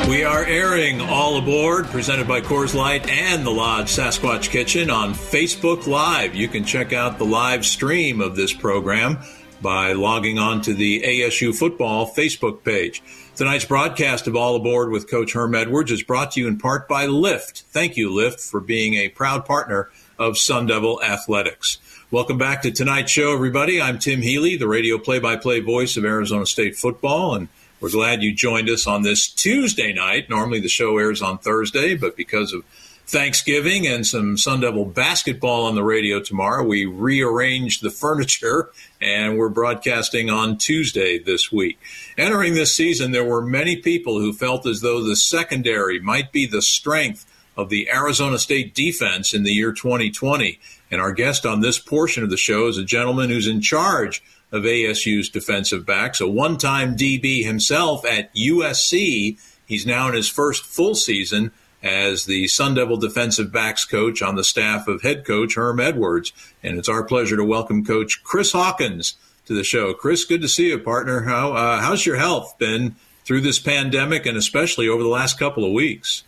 [0.08, 5.14] We are airing All Aboard, presented by Coors Light and the Lodge Sasquatch Kitchen on
[5.14, 6.34] Facebook Live.
[6.34, 9.18] You can check out the live stream of this program
[9.62, 13.02] by logging on to the ASU Football Facebook page.
[13.34, 16.86] Tonight's broadcast of All Aboard with Coach Herm Edwards is brought to you in part
[16.86, 17.62] by Lyft.
[17.62, 21.78] Thank you, Lyft, for being a proud partner of Sun Devil Athletics.
[22.10, 23.80] Welcome back to tonight's show, everybody.
[23.80, 27.48] I'm Tim Healey, the radio play by play voice of Arizona State football, and
[27.80, 30.30] we're glad you joined us on this Tuesday night.
[30.30, 32.64] Normally the show airs on Thursday, but because of
[33.06, 39.36] Thanksgiving and some Sun Devil basketball on the radio tomorrow, we rearranged the furniture and
[39.36, 41.78] we're broadcasting on Tuesday this week.
[42.16, 46.46] Entering this season, there were many people who felt as though the secondary might be
[46.46, 50.58] the strength of the Arizona State defense in the year 2020.
[50.90, 54.22] And our guest on this portion of the show is a gentleman who's in charge
[54.52, 59.38] of ASU's defensive backs, a one time DB himself at USC.
[59.66, 61.50] He's now in his first full season
[61.82, 66.32] as the Sun Devil defensive backs coach on the staff of head coach Herm Edwards.
[66.62, 69.92] And it's our pleasure to welcome Coach Chris Hawkins to the show.
[69.92, 71.22] Chris, good to see you, partner.
[71.22, 75.64] How, uh, how's your health been through this pandemic and especially over the last couple
[75.64, 76.24] of weeks?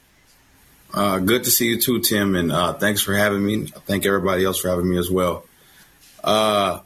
[0.97, 3.67] Uh, good to see you too, Tim, and uh, thanks for having me.
[3.67, 5.45] Thank everybody else for having me as well.
[6.25, 6.81] Uh,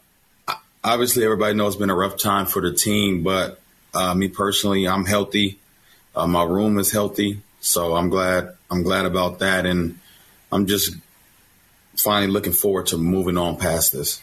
[0.82, 3.60] obviously, everybody knows it's been a rough time for the team, but
[3.94, 5.60] uh, me personally, I'm healthy.
[6.16, 8.56] Uh, my room is healthy, so I'm glad.
[8.68, 10.00] I'm glad about that, and
[10.50, 10.96] I'm just
[11.96, 14.20] finally looking forward to moving on past this.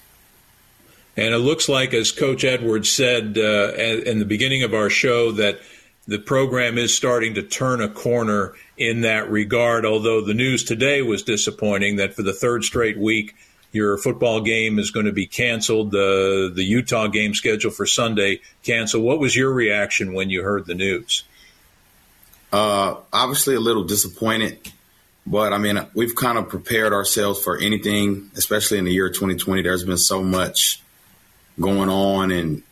[1.15, 5.31] And it looks like, as Coach Edwards said uh, in the beginning of our show,
[5.31, 5.61] that
[6.07, 9.85] the program is starting to turn a corner in that regard.
[9.85, 13.35] Although the news today was disappointing that for the third straight week,
[13.73, 15.91] your football game is going to be canceled.
[15.91, 19.03] The the Utah game scheduled for Sunday canceled.
[19.03, 21.23] What was your reaction when you heard the news?
[22.51, 24.71] Uh, obviously, a little disappointed
[25.25, 29.61] But I mean, we've kind of prepared ourselves for anything, especially in the year 2020.
[29.61, 30.81] There's been so much
[31.59, 32.63] going on, and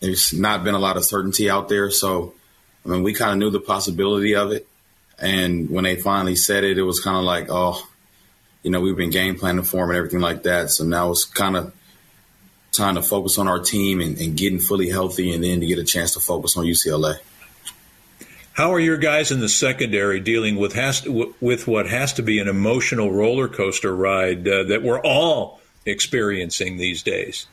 [0.00, 1.90] there's not been a lot of certainty out there.
[1.90, 2.34] So,
[2.84, 4.66] I mean, we kind of knew the possibility of it.
[5.18, 7.86] And when they finally said it, it was kind of like, oh,
[8.62, 10.70] you know, we've been game planning for them and everything like that.
[10.70, 11.74] So now it's kind of
[12.72, 15.78] time to focus on our team and, and getting fully healthy and then to get
[15.78, 17.18] a chance to focus on UCLA.
[18.52, 22.22] How are your guys in the secondary dealing with has to, with what has to
[22.22, 27.46] be an emotional roller coaster ride uh, that we're all experiencing these days?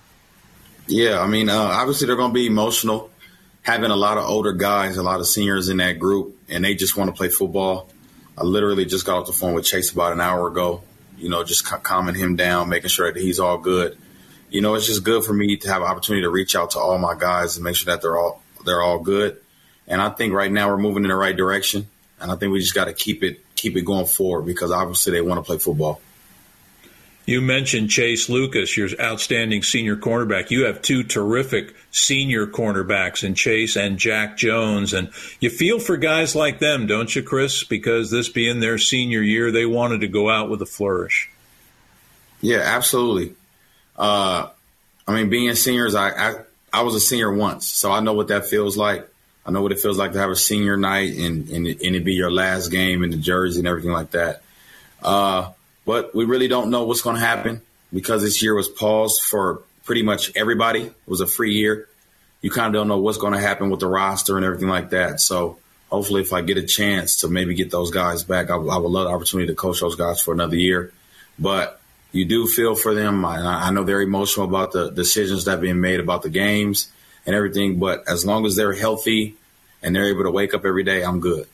[0.87, 3.09] Yeah, I mean, uh, obviously they're going to be emotional.
[3.67, 6.73] Having a lot of older guys, a lot of seniors in that group, and they
[6.73, 7.89] just want to play football.
[8.37, 10.83] I literally just got off the phone with Chase about an hour ago.
[11.17, 13.97] You know, just calming him down, making sure that he's all good.
[14.49, 16.79] You know, it's just good for me to have an opportunity to reach out to
[16.79, 19.35] all my guys and make sure that they're all they're all good.
[19.85, 21.89] And I think right now we're moving in the right direction.
[22.21, 25.11] And I think we just got to keep it keep it going forward because obviously
[25.11, 25.99] they want to play football.
[27.27, 30.49] You mentioned Chase Lucas, your outstanding senior cornerback.
[30.49, 34.93] You have two terrific senior cornerbacks in Chase and Jack Jones.
[34.93, 35.11] And
[35.41, 37.65] you feel for guys like them, don't you, Chris?
[37.65, 41.29] Because this being their senior year, they wanted to go out with a flourish.
[42.39, 43.35] Yeah, absolutely.
[43.97, 44.47] Uh,
[45.05, 46.35] I mean, being seniors, I, I,
[46.71, 49.05] I was a senior once, so I know what that feels like.
[49.45, 52.05] I know what it feels like to have a senior night and, and, and it
[52.05, 54.43] be your last game in the jersey and everything like that.
[55.03, 55.51] Uh,
[55.87, 57.61] but we really don't know what's going to happen
[57.93, 60.81] because this year was paused for pretty much everybody.
[60.81, 61.87] It was a free year.
[62.41, 64.89] You kind of don't know what's going to happen with the roster and everything like
[64.89, 65.21] that.
[65.21, 65.57] So
[65.89, 68.91] hopefully, if I get a chance to maybe get those guys back, I, I would
[68.91, 70.91] love the opportunity to coach those guys for another year.
[71.39, 71.79] But
[72.11, 73.23] you do feel for them.
[73.23, 76.91] I, I know they're emotional about the decisions that are being made about the games
[77.25, 77.79] and everything.
[77.79, 79.37] But as long as they're healthy
[79.81, 81.47] and they're able to wake up every day, I'm good.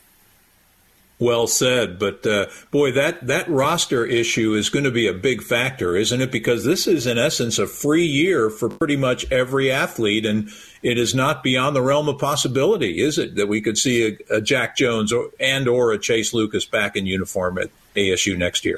[1.24, 5.42] Well said, but uh, boy, that that roster issue is going to be a big
[5.42, 6.34] factor, isn't it?
[6.34, 10.50] Because this is in essence a free year for pretty much every athlete, and
[10.82, 14.36] it is not beyond the realm of possibility, is it, that we could see a,
[14.36, 18.66] a Jack Jones or, and or a Chase Lucas back in uniform at ASU next
[18.66, 18.78] year?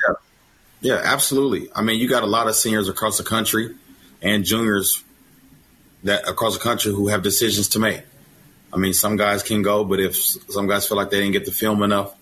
[0.81, 0.95] Yeah.
[0.95, 1.69] yeah, absolutely.
[1.75, 3.73] I mean, you got a lot of seniors across the country
[4.21, 5.03] and juniors
[6.03, 8.03] that across the country who have decisions to make.
[8.71, 11.45] I mean, some guys can go, but if some guys feel like they didn't get
[11.45, 12.13] the film enough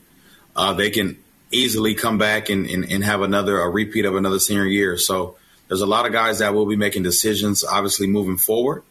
[0.56, 1.18] uh, they can
[1.52, 4.98] easily come back and, and, and, have another a repeat of another senior year.
[4.98, 5.38] So
[5.68, 8.84] there's a lot of guys that will be making decisions, obviously moving forward.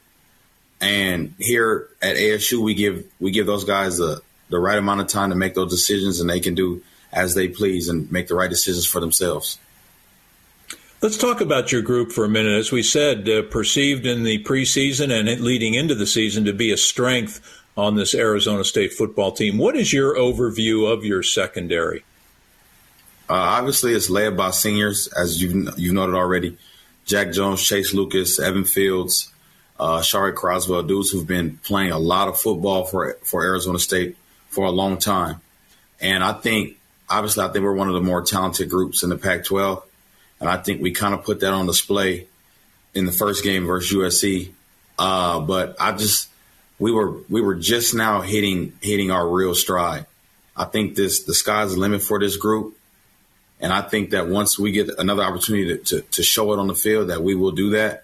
[0.80, 5.06] And here at ASU, we give we give those guys the the right amount of
[5.06, 8.34] time to make those decisions, and they can do as they please and make the
[8.34, 9.58] right decisions for themselves.
[11.00, 12.58] Let's talk about your group for a minute.
[12.58, 16.70] As we said, uh, perceived in the preseason and leading into the season to be
[16.70, 17.40] a strength
[17.76, 19.58] on this Arizona State football team.
[19.58, 22.04] What is your overview of your secondary?
[23.28, 26.58] Uh, obviously, it's led by seniors, as you've, you've noted already.
[27.06, 29.32] Jack Jones, Chase Lucas, Evan Fields,
[29.78, 34.16] uh, Shari Crosswell, dudes who've been playing a lot of football for for Arizona State
[34.48, 35.40] for a long time.
[36.00, 36.76] And I think,
[37.08, 39.82] obviously, I think we're one of the more talented groups in the Pac 12.
[40.40, 42.26] And I think we kind of put that on display
[42.94, 44.52] in the first game versus USC.
[44.98, 46.28] Uh, but I just,
[46.82, 50.04] we were we were just now hitting hitting our real stride.
[50.56, 52.76] I think this the sky's the limit for this group,
[53.60, 56.66] and I think that once we get another opportunity to, to, to show it on
[56.66, 58.02] the field, that we will do that.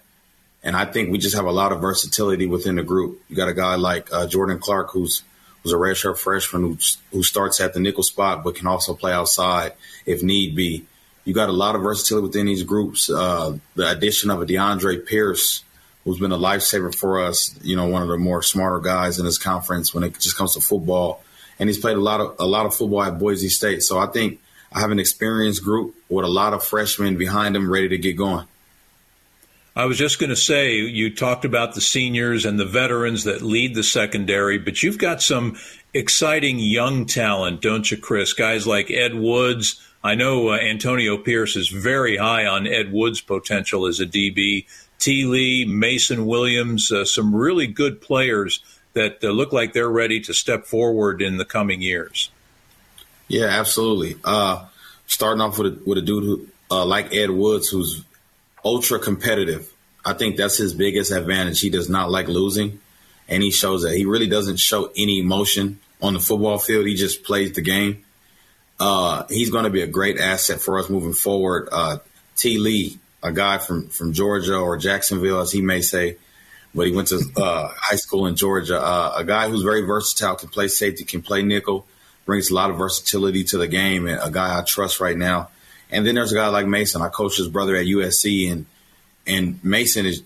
[0.63, 3.21] And I think we just have a lot of versatility within the group.
[3.29, 5.25] You got a guy like uh, Jordan Clark, who's
[5.63, 6.79] who's a redshirt freshman who
[7.11, 9.73] who starts at the nickel spot, but can also play outside
[10.07, 10.87] if need be.
[11.25, 13.11] You got a lot of versatility within these groups.
[13.11, 15.65] Uh, the addition of a DeAndre Pierce,
[16.09, 17.55] who's been a lifesaver for us.
[17.63, 20.55] You know, one of the more smarter guys in this conference when it just comes
[20.55, 21.23] to football,
[21.59, 23.83] and he's played a lot of a lot of football at Boise State.
[23.83, 24.41] So I think
[24.73, 28.17] I have an experienced group with a lot of freshmen behind them ready to get
[28.17, 28.47] going.
[29.77, 33.43] I was just going to say, you talked about the seniors and the veterans that
[33.43, 35.57] lead the secondary, but you've got some
[35.95, 38.33] exciting young talent, don't you, Chris?
[38.33, 39.81] Guys like Ed Woods.
[40.03, 44.67] I know uh, Antonio Pierce is very high on Ed Woods' potential as a DB.
[44.99, 45.25] T.
[45.25, 48.61] Lee, Mason Williams, uh, some really good players
[48.95, 52.31] that uh, look like they're ready to step forward in the coming years.
[53.29, 54.17] Yeah, absolutely.
[54.25, 54.67] Uh,
[55.07, 58.05] starting off with a, with a dude who, uh, like Ed Woods, who's
[58.65, 59.73] ultra competitive.
[60.05, 61.61] I think that's his biggest advantage.
[61.61, 62.81] He does not like losing,
[63.29, 63.95] and he shows that.
[63.95, 66.87] He really doesn't show any emotion on the football field.
[66.87, 68.05] He just plays the game.
[68.81, 71.69] Uh, he's going to be a great asset for us moving forward.
[71.71, 71.99] Uh,
[72.37, 72.59] T.
[72.59, 76.17] Lee, a guy from from Georgia or Jacksonville, as he may say,
[76.75, 78.81] but he went to uh, high school in Georgia.
[78.81, 81.87] Uh, a guy who's very versatile, can play safety, can play nickel,
[82.27, 85.49] brings a lot of versatility to the game and a guy I trust right now.
[85.91, 87.01] And then there's a guy like Mason.
[87.01, 88.67] I coach his brother at USC, and
[89.27, 90.23] and Mason is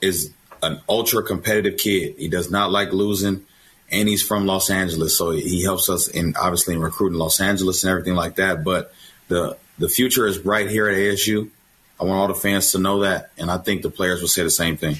[0.00, 2.14] is an ultra competitive kid.
[2.18, 3.44] He does not like losing,
[3.90, 7.84] and he's from Los Angeles, so he helps us in obviously in recruiting Los Angeles
[7.84, 8.64] and everything like that.
[8.64, 8.92] But
[9.28, 11.50] the the future is bright here at ASU.
[11.98, 14.42] I want all the fans to know that, and I think the players will say
[14.42, 14.96] the same thing.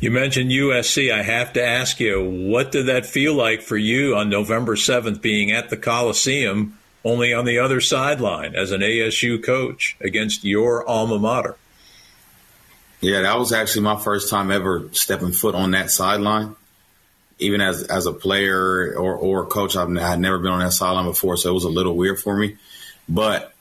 [0.00, 1.12] You mentioned USC.
[1.12, 5.20] I have to ask you, what did that feel like for you on November 7th
[5.20, 10.88] being at the Coliseum, only on the other sideline as an ASU coach against your
[10.88, 11.56] alma mater?
[13.00, 16.54] Yeah, that was actually my first time ever stepping foot on that sideline.
[17.40, 20.58] Even as as a player or or a coach, I've I had never been on
[20.58, 22.56] that sideline before, so it was a little weird for me.
[23.08, 23.52] But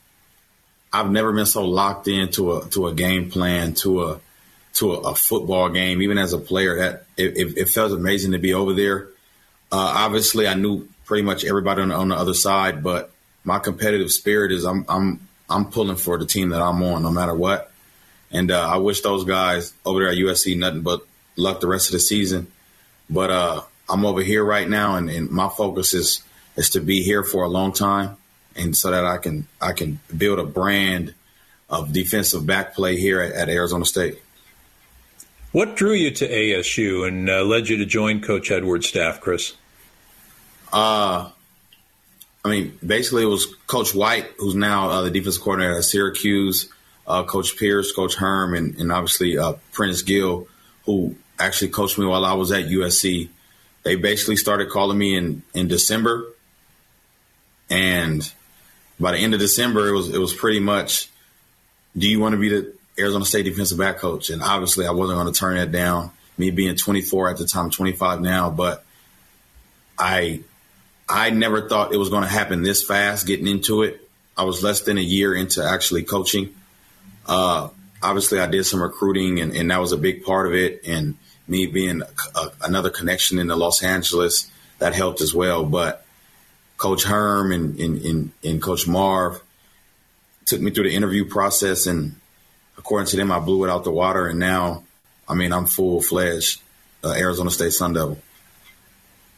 [0.92, 4.20] I've never been so locked into a to a game plan, to a
[4.76, 6.78] to a, a football game, even as a player.
[6.78, 9.10] That it, it, felt amazing to be over there.
[9.72, 13.12] Uh, obviously, I knew pretty much everybody on the, on the other side, but
[13.44, 17.12] my competitive spirit is I'm I'm I'm pulling for the team that I'm on, no
[17.12, 17.72] matter what.
[18.32, 21.02] And uh, I wish those guys over there at USC nothing but
[21.38, 22.52] luck the rest of the season.
[23.10, 26.24] But uh, I'm over here right now, and, and my focus is
[26.56, 28.18] is to be here for a long time,
[28.58, 31.14] and so that I can I can build a brand
[31.70, 34.22] of defensive back play here at, at Arizona State.
[35.52, 39.54] What drew you to ASU and uh, led you to join Coach Edwards' staff, Chris?
[40.72, 41.30] Uh,
[42.44, 46.70] I mean, basically, it was Coach White, who's now uh, the defensive coordinator at Syracuse,
[47.08, 50.48] uh, Coach Pierce, Coach Herm, and, and obviously uh, Prentice Gill,
[50.86, 53.30] who actually coached me while I was at USC.
[53.84, 56.26] They basically started calling me in, in December,
[57.70, 58.32] and
[59.00, 61.10] by the end of December, it was it was pretty much,
[61.98, 64.30] do you want to be the Arizona State defensive back coach.
[64.30, 66.12] And obviously, I wasn't going to turn that down.
[66.38, 68.84] Me being 24 at the time, 25 now, but
[69.98, 70.42] I
[71.10, 73.26] I never thought it was going to happen this fast.
[73.26, 76.54] Getting into it, I was less than a year into actually coaching.
[77.26, 77.70] Uh,
[78.04, 80.82] obviously, I did some recruiting, and, and, that was a big part of it.
[80.86, 81.18] And
[81.48, 85.66] me being a, a, another connection in the Los Angeles that helped as well.
[85.66, 86.06] But
[86.78, 89.42] Coach Herm and, and, and, and Coach Marv
[90.46, 92.16] took me through the interview process and
[92.78, 94.84] according to them, I blew it out the water, and now,
[95.28, 96.62] I mean, I'm full fledged
[97.04, 98.20] uh, Arizona State Sun Devil.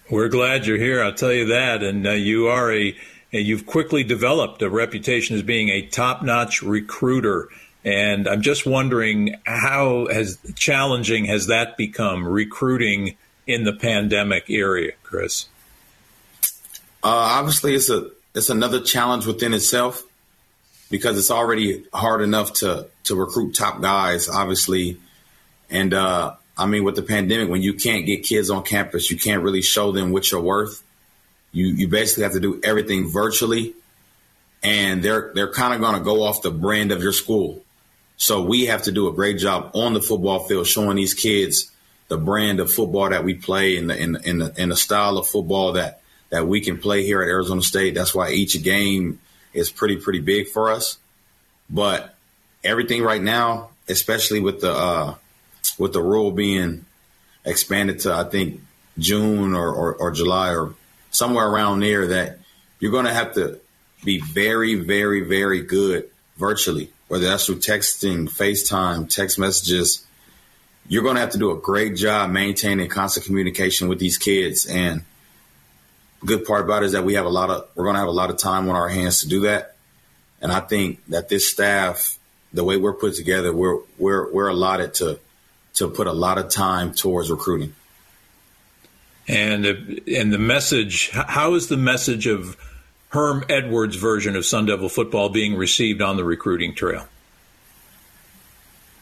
[0.09, 1.03] We're glad you're here.
[1.03, 2.95] I'll tell you that, and uh, you are a,
[3.31, 7.47] you've quickly developed a reputation as being a top-notch recruiter.
[7.85, 13.15] And I'm just wondering how has challenging has that become recruiting
[13.47, 15.47] in the pandemic area, Chris?
[17.03, 17.07] Uh,
[17.39, 20.03] obviously, it's a it's another challenge within itself
[20.89, 24.97] because it's already hard enough to to recruit top guys, obviously.
[25.69, 29.17] And uh, I mean, with the pandemic, when you can't get kids on campus, you
[29.17, 30.83] can't really show them what you're worth.
[31.51, 33.75] You you basically have to do everything virtually,
[34.61, 37.63] and they're they're kind of going to go off the brand of your school.
[38.17, 41.71] So we have to do a great job on the football field showing these kids
[42.09, 45.17] the brand of football that we play and the in, in the, in the style
[45.17, 45.98] of football that
[46.29, 47.95] that we can play here at Arizona State.
[47.95, 49.19] That's why each game
[49.53, 50.97] is pretty pretty big for us.
[51.69, 52.15] But
[52.63, 55.15] everything right now, especially with the uh,
[55.77, 56.85] with the rule being
[57.45, 58.61] expanded to I think
[58.97, 60.73] June or, or, or July or
[61.11, 62.39] somewhere around there, that
[62.79, 63.59] you're going to have to
[64.03, 70.05] be very very very good virtually, whether that's through texting, FaceTime, text messages.
[70.87, 74.65] You're going to have to do a great job maintaining constant communication with these kids
[74.65, 75.03] and
[76.25, 78.07] good part about it is that we have a lot of we're going to have
[78.07, 79.75] a lot of time on our hands to do that,
[80.41, 82.17] and I think that this staff,
[82.53, 85.19] the way we're put together, we're we're we're allotted to
[85.75, 87.73] to put a lot of time towards recruiting.
[89.27, 89.65] And
[90.07, 92.57] and the message, how is the message of
[93.09, 97.07] Herm Edwards' version of Sun Devil football being received on the recruiting trail?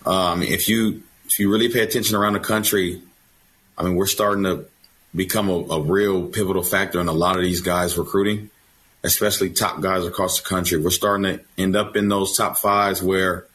[0.05, 3.01] Um, if you if you really pay attention around the country,
[3.78, 4.65] I mean, we're starting to
[5.18, 8.49] become a, a, real pivotal factor in a lot of these guys recruiting,
[9.03, 10.80] especially top guys across the country.
[10.80, 13.45] We're starting to end up in those top fives where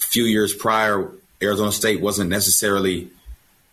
[0.00, 1.10] a few years prior,
[1.42, 3.10] Arizona State wasn't necessarily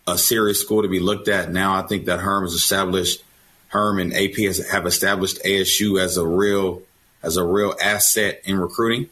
[0.08, 1.52] a serious school to be looked at.
[1.52, 3.22] Now I think that Herm has established
[3.68, 6.82] Herm and AP has, have established ASU as a real
[7.22, 9.08] as a real asset in recruiting.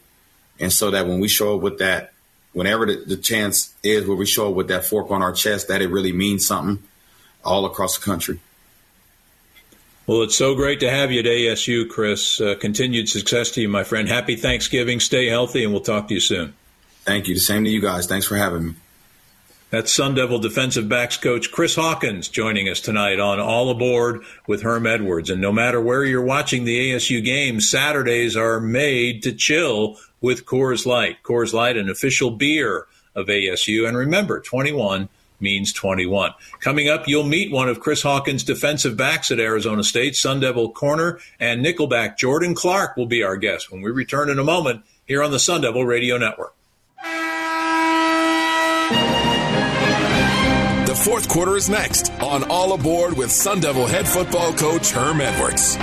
[0.59, 2.11] And so that when we show up with that,
[2.53, 5.67] whenever the, the chance is where we show up with that fork on our chest,
[5.67, 6.83] that it really means something
[7.43, 8.39] all across the country.
[10.07, 12.41] Well, it's so great to have you at ASU, Chris.
[12.41, 14.07] Uh, continued success to you, my friend.
[14.07, 14.99] Happy Thanksgiving.
[14.99, 16.53] Stay healthy, and we'll talk to you soon.
[17.03, 17.35] Thank you.
[17.35, 18.07] The same to you guys.
[18.07, 18.75] Thanks for having me.
[19.69, 24.63] That's Sun Devil defensive backs coach Chris Hawkins joining us tonight on All Aboard with
[24.63, 25.29] Herm Edwards.
[25.29, 30.47] And no matter where you're watching the ASU game, Saturdays are made to chill with
[30.47, 31.21] Coors Light.
[31.21, 33.87] Coors Light, an official beer of ASU.
[33.87, 35.07] And remember, 21
[35.39, 36.31] means 21.
[36.59, 40.71] Coming up, you'll meet one of Chris Hawkins' defensive backs at Arizona State, Sun Devil
[40.71, 44.83] corner and nickelback Jordan Clark will be our guest when we return in a moment
[45.05, 46.53] here on the Sun Devil Radio Network.
[50.85, 55.21] The fourth quarter is next on All Aboard with Sun Devil head football coach Herm
[55.21, 55.77] Edwards.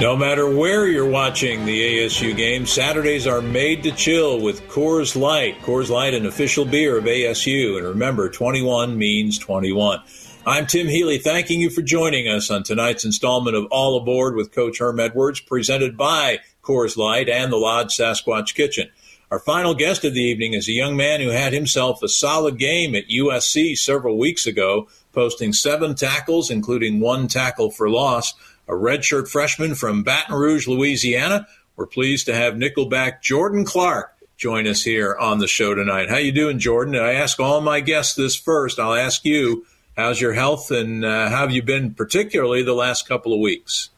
[0.00, 5.14] No matter where you're watching the ASU game, Saturdays are made to chill with Coors
[5.14, 5.60] Light.
[5.60, 7.76] Coors Light, an official beer of ASU.
[7.76, 10.00] And remember, 21 means 21.
[10.46, 14.52] I'm Tim Healey, thanking you for joining us on tonight's installment of All Aboard with
[14.52, 18.88] Coach Herm Edwards, presented by Coors Light and the Lodge Sasquatch Kitchen.
[19.30, 22.58] Our final guest of the evening is a young man who had himself a solid
[22.58, 28.32] game at USC several weeks ago, posting seven tackles, including one tackle for loss
[28.70, 31.48] a redshirt freshman from Baton Rouge, Louisiana.
[31.74, 36.08] We're pleased to have Nickelback Jordan Clark join us here on the show tonight.
[36.08, 36.94] How you doing, Jordan?
[36.94, 38.78] I ask all my guests this first.
[38.78, 39.66] I'll ask you,
[39.96, 43.90] how's your health and uh, how have you been particularly the last couple of weeks?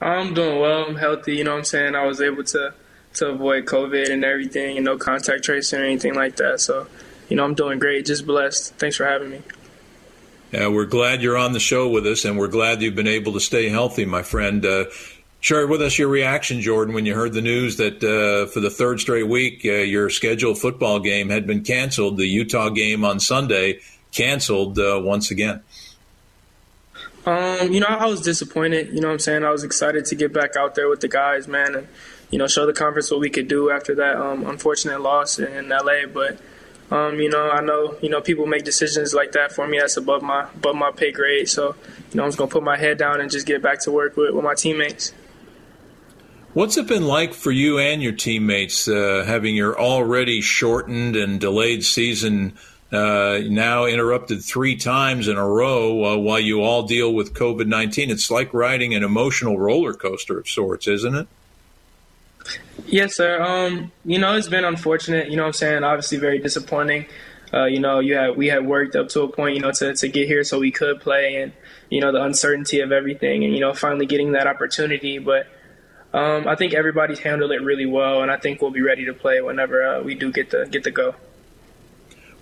[0.00, 0.84] I'm doing well.
[0.84, 1.36] I'm healthy.
[1.36, 1.94] You know what I'm saying?
[1.94, 2.72] I was able to
[3.14, 6.60] to avoid COVID and everything and no contact tracing or anything like that.
[6.60, 6.86] So,
[7.28, 8.06] you know, I'm doing great.
[8.06, 8.74] Just blessed.
[8.76, 9.42] Thanks for having me.
[10.52, 13.34] Uh, we're glad you're on the show with us, and we're glad you've been able
[13.34, 14.64] to stay healthy, my friend.
[14.64, 14.86] Uh,
[15.40, 18.70] share with us your reaction, Jordan, when you heard the news that uh, for the
[18.70, 22.16] third straight week, uh, your scheduled football game had been canceled.
[22.16, 23.80] The Utah game on Sunday
[24.10, 25.62] canceled uh, once again.
[27.26, 28.88] Um, you know, I was disappointed.
[28.94, 29.44] You know what I'm saying?
[29.44, 31.88] I was excited to get back out there with the guys, man, and,
[32.30, 35.68] you know, show the conference what we could do after that um, unfortunate loss in
[35.68, 36.06] LA.
[36.10, 36.38] But
[36.90, 39.78] um, you know, I know you know people make decisions like that for me.
[39.78, 41.48] That's above my above my pay grade.
[41.48, 41.74] So,
[42.10, 44.16] you know, I'm just gonna put my head down and just get back to work
[44.16, 45.12] with, with my teammates.
[46.54, 51.38] What's it been like for you and your teammates uh, having your already shortened and
[51.38, 52.54] delayed season
[52.90, 57.66] uh, now interrupted three times in a row uh, while you all deal with COVID
[57.66, 58.10] 19?
[58.10, 61.28] It's like riding an emotional roller coaster of sorts, isn't it?
[62.86, 63.40] Yes, sir.
[63.40, 65.30] Um, you know, it's been unfortunate.
[65.30, 67.06] You know, I'm saying obviously very disappointing.
[67.52, 69.94] Uh, you know, you had we had worked up to a point, you know, to
[69.94, 71.52] to get here so we could play, and
[71.90, 75.18] you know the uncertainty of everything, and you know finally getting that opportunity.
[75.18, 75.46] But
[76.12, 79.14] um, I think everybody's handled it really well, and I think we'll be ready to
[79.14, 81.14] play whenever uh, we do get the get the go.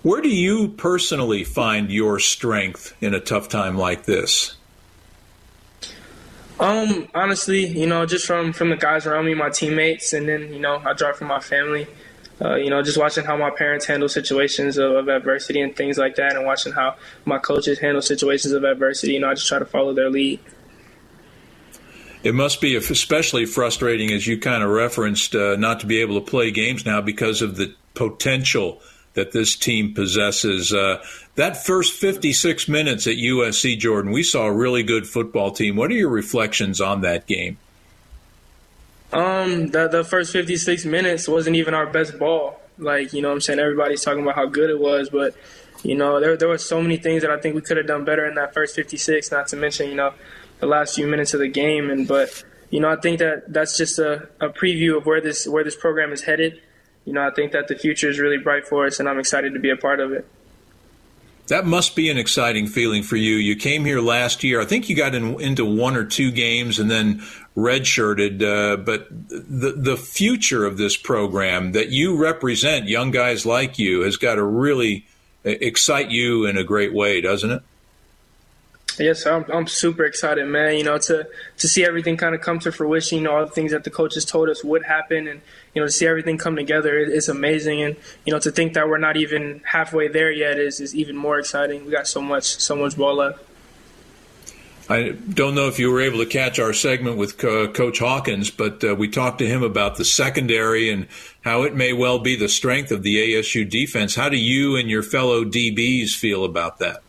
[0.03, 4.56] Where do you personally find your strength in a tough time like this?
[6.59, 10.53] Um, honestly, you know, just from from the guys around me, my teammates, and then
[10.53, 11.87] you know, I draw from my family.
[12.39, 15.97] Uh, you know, just watching how my parents handle situations of, of, adversity and things
[15.97, 16.95] like that, and watching how
[17.25, 19.13] my coaches handle situations of adversity.
[19.13, 20.39] You know, I just try to follow their lead.
[22.23, 26.19] It must be especially frustrating, as you kind of referenced, uh, not to be able
[26.19, 28.81] to play games now because of the potential
[29.17, 30.71] that this team possesses.
[30.71, 31.03] Uh,
[31.35, 35.75] that first 56 minutes at USC, Jordan, we saw a really good football team.
[35.75, 37.57] What are your reflections on that game?
[39.11, 42.61] Um, the, the first 56 minutes wasn't even our best ball.
[42.77, 43.59] Like, you know I'm saying?
[43.59, 45.33] Everybody's talking about how good it was, but,
[45.83, 48.05] you know, there, there were so many things that I think we could have done
[48.05, 50.13] better in that first 56, not to mention, you know,
[50.59, 51.89] the last few minutes of the game.
[51.89, 55.47] And, but, you know, I think that that's just a, a preview of where this,
[55.47, 56.61] where this program is headed
[57.07, 59.53] you know, I think that the future is really bright for us, and I'm excited
[59.53, 60.27] to be a part of it.
[61.47, 63.35] That must be an exciting feeling for you.
[63.35, 64.59] You came here last year.
[64.59, 67.23] I think you got in, into one or two games and then
[67.55, 68.43] redshirted.
[68.43, 74.01] Uh, but the the future of this program that you represent, young guys like you,
[74.01, 75.05] has got to really
[75.45, 77.63] excite you in a great way, doesn't it?
[78.99, 80.75] Yes, I'm, I'm super excited, man.
[80.77, 81.27] You know, to
[81.57, 83.19] to see everything kind of come to fruition.
[83.19, 85.41] You know, all the things that the coaches told us would happen, and
[85.73, 87.81] you know, to see everything come together is amazing.
[87.81, 87.95] And
[88.25, 91.39] you know, to think that we're not even halfway there yet is is even more
[91.39, 91.85] exciting.
[91.85, 93.43] We got so much so much ball left.
[94.89, 98.49] I don't know if you were able to catch our segment with uh, Coach Hawkins,
[98.49, 101.07] but uh, we talked to him about the secondary and
[101.41, 104.15] how it may well be the strength of the ASU defense.
[104.15, 107.03] How do you and your fellow DBs feel about that?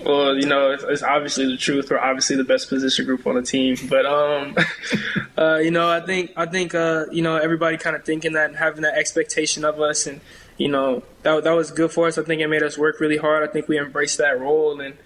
[0.00, 1.90] Well, you know, it's, it's, obviously the truth.
[1.90, 4.56] We're obviously the best position group on the team, but um,
[5.38, 8.48] uh, you know, I think I think uh, you know everybody kind of thinking that
[8.50, 10.20] and having that expectation of us, and
[10.56, 12.16] you know that that was good for us.
[12.16, 13.48] I think it made us work really hard.
[13.48, 14.96] I think we embraced that role, and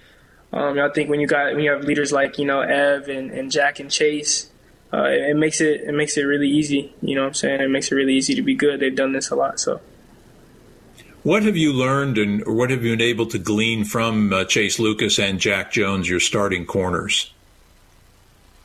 [0.52, 3.30] um, I think when you got when you have leaders like you know Ev and,
[3.32, 4.50] and Jack and Chase,
[4.92, 6.94] uh, it, it, makes it it makes it really easy.
[7.02, 8.80] You know, what I'm saying it makes it really easy to be good.
[8.80, 9.80] They've done this a lot, so.
[11.26, 14.78] What have you learned and what have you been able to glean from uh, Chase
[14.78, 17.32] Lucas and Jack Jones, your starting corners?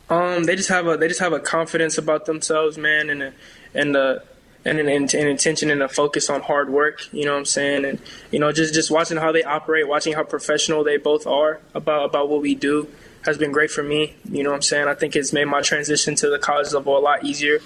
[0.08, 3.32] Um, they just have a they just have a confidence about themselves, man, and a,
[3.74, 4.22] and a,
[4.64, 7.12] and an, an, intention and a focus on hard work.
[7.12, 7.84] You know what I'm saying?
[7.84, 7.98] And
[8.30, 12.04] you know, just just watching how they operate, watching how professional they both are about
[12.04, 12.86] about what we do
[13.24, 14.14] has been great for me.
[14.30, 14.86] You know what I'm saying?
[14.86, 17.58] I think it's made my transition to the college level a lot easier,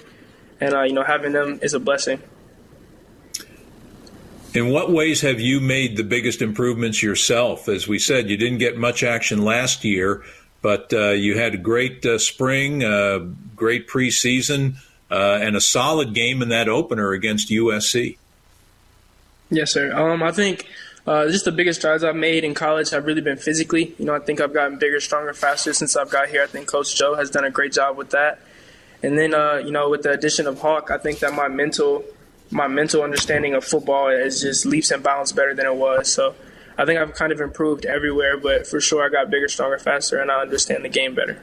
[0.59, 2.19] and uh, you know, having them is a blessing.
[4.57, 7.69] In what ways have you made the biggest improvements yourself?
[7.69, 10.23] As we said, you didn't get much action last year,
[10.63, 13.19] but uh, you had a great uh, spring, uh,
[13.55, 14.77] great preseason,
[15.11, 18.17] uh, and a solid game in that opener against USC.
[19.51, 19.95] Yes, sir.
[19.95, 20.65] Um, I think
[21.05, 23.93] uh, just the biggest strides I've made in college have really been physically.
[23.99, 26.41] You know, I think I've gotten bigger, stronger, faster since I've got here.
[26.41, 28.39] I think Coach Joe has done a great job with that.
[29.03, 32.03] And then, uh, you know, with the addition of Hawk, I think that my mental
[32.51, 36.11] my mental understanding of football is just leaps and bounds better than it was.
[36.11, 36.35] So
[36.77, 40.19] I think I've kind of improved everywhere, but for sure I got bigger, stronger, faster,
[40.19, 41.41] and I understand the game better.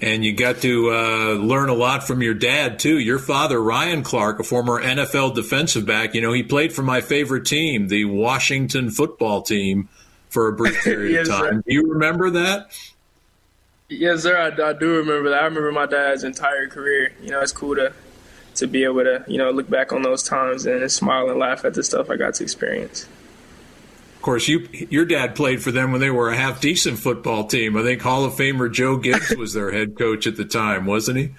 [0.00, 2.98] And you got to uh, learn a lot from your dad too.
[2.98, 6.14] Your father, Ryan Clark, a former NFL defensive back.
[6.14, 9.88] You know, he played for my favorite team, the Washington football team,
[10.28, 11.54] for a brief period yes, of time.
[11.54, 11.62] Sir.
[11.68, 12.76] Do you remember that?
[13.88, 14.36] Yes, sir.
[14.36, 15.42] I, I, do remember that.
[15.42, 17.12] I remember my dad's entire career.
[17.22, 17.92] You know, it's cool to
[18.54, 21.64] to be able to you know look back on those times and smile and laugh
[21.64, 23.06] at the stuff I got to experience.
[24.16, 27.46] Of course, you your dad played for them when they were a half decent football
[27.46, 27.76] team.
[27.76, 31.18] I think Hall of Famer Joe Gibbs was their head coach at the time, wasn't
[31.18, 31.30] he?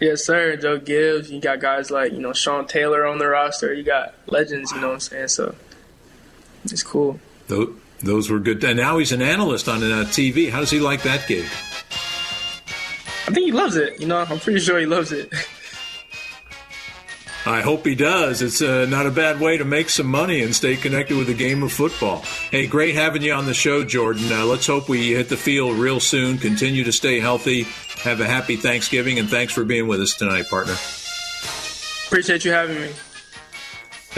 [0.00, 0.56] Yes, sir.
[0.56, 1.30] Joe Gibbs.
[1.30, 3.72] You got guys like you know Sean Taylor on the roster.
[3.72, 4.72] You got legends.
[4.72, 5.28] You know what I'm saying?
[5.28, 5.54] So
[6.64, 7.20] it's cool.
[7.48, 8.62] Those, those were good.
[8.64, 10.50] And now he's an analyst on uh, TV.
[10.50, 11.44] How does he like that gig?
[13.26, 14.00] I think he loves it.
[14.00, 15.32] You know, I'm pretty sure he loves it.
[17.48, 18.42] I hope he does.
[18.42, 21.34] It's uh, not a bad way to make some money and stay connected with the
[21.34, 22.18] game of football.
[22.50, 24.30] Hey, great having you on the show, Jordan.
[24.30, 26.36] Uh, let's hope we hit the field real soon.
[26.36, 27.62] Continue to stay healthy.
[28.02, 30.74] Have a happy Thanksgiving, and thanks for being with us tonight, partner.
[32.06, 32.90] Appreciate you having me.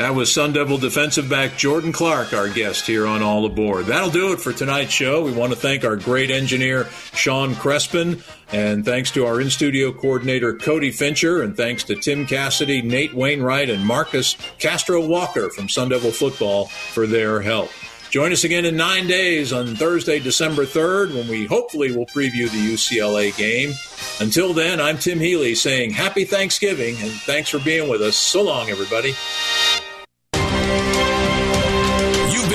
[0.01, 3.85] That was Sun Devil defensive back Jordan Clark, our guest here on All Aboard.
[3.85, 5.23] That'll do it for tonight's show.
[5.23, 9.93] We want to thank our great engineer, Sean Crespin, and thanks to our in studio
[9.93, 15.69] coordinator, Cody Fincher, and thanks to Tim Cassidy, Nate Wainwright, and Marcus Castro Walker from
[15.69, 17.69] Sun Devil Football for their help.
[18.11, 22.51] Join us again in nine days on Thursday, December 3rd, when we hopefully will preview
[22.51, 23.75] the UCLA game.
[24.19, 28.17] Until then, I'm Tim Healey saying happy Thanksgiving and thanks for being with us.
[28.17, 29.15] So long, everybody.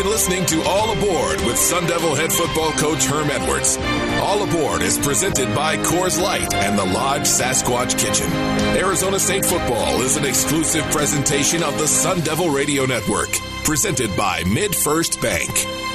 [0.06, 3.78] Listening to All Aboard with Sun Devil head football coach Herm Edwards.
[4.22, 8.32] All Aboard is presented by Coors Light and the Lodge Sasquatch Kitchen.
[8.78, 13.30] Arizona State football is an exclusive presentation of the Sun Devil Radio Network,
[13.64, 15.95] presented by MidFirst Bank.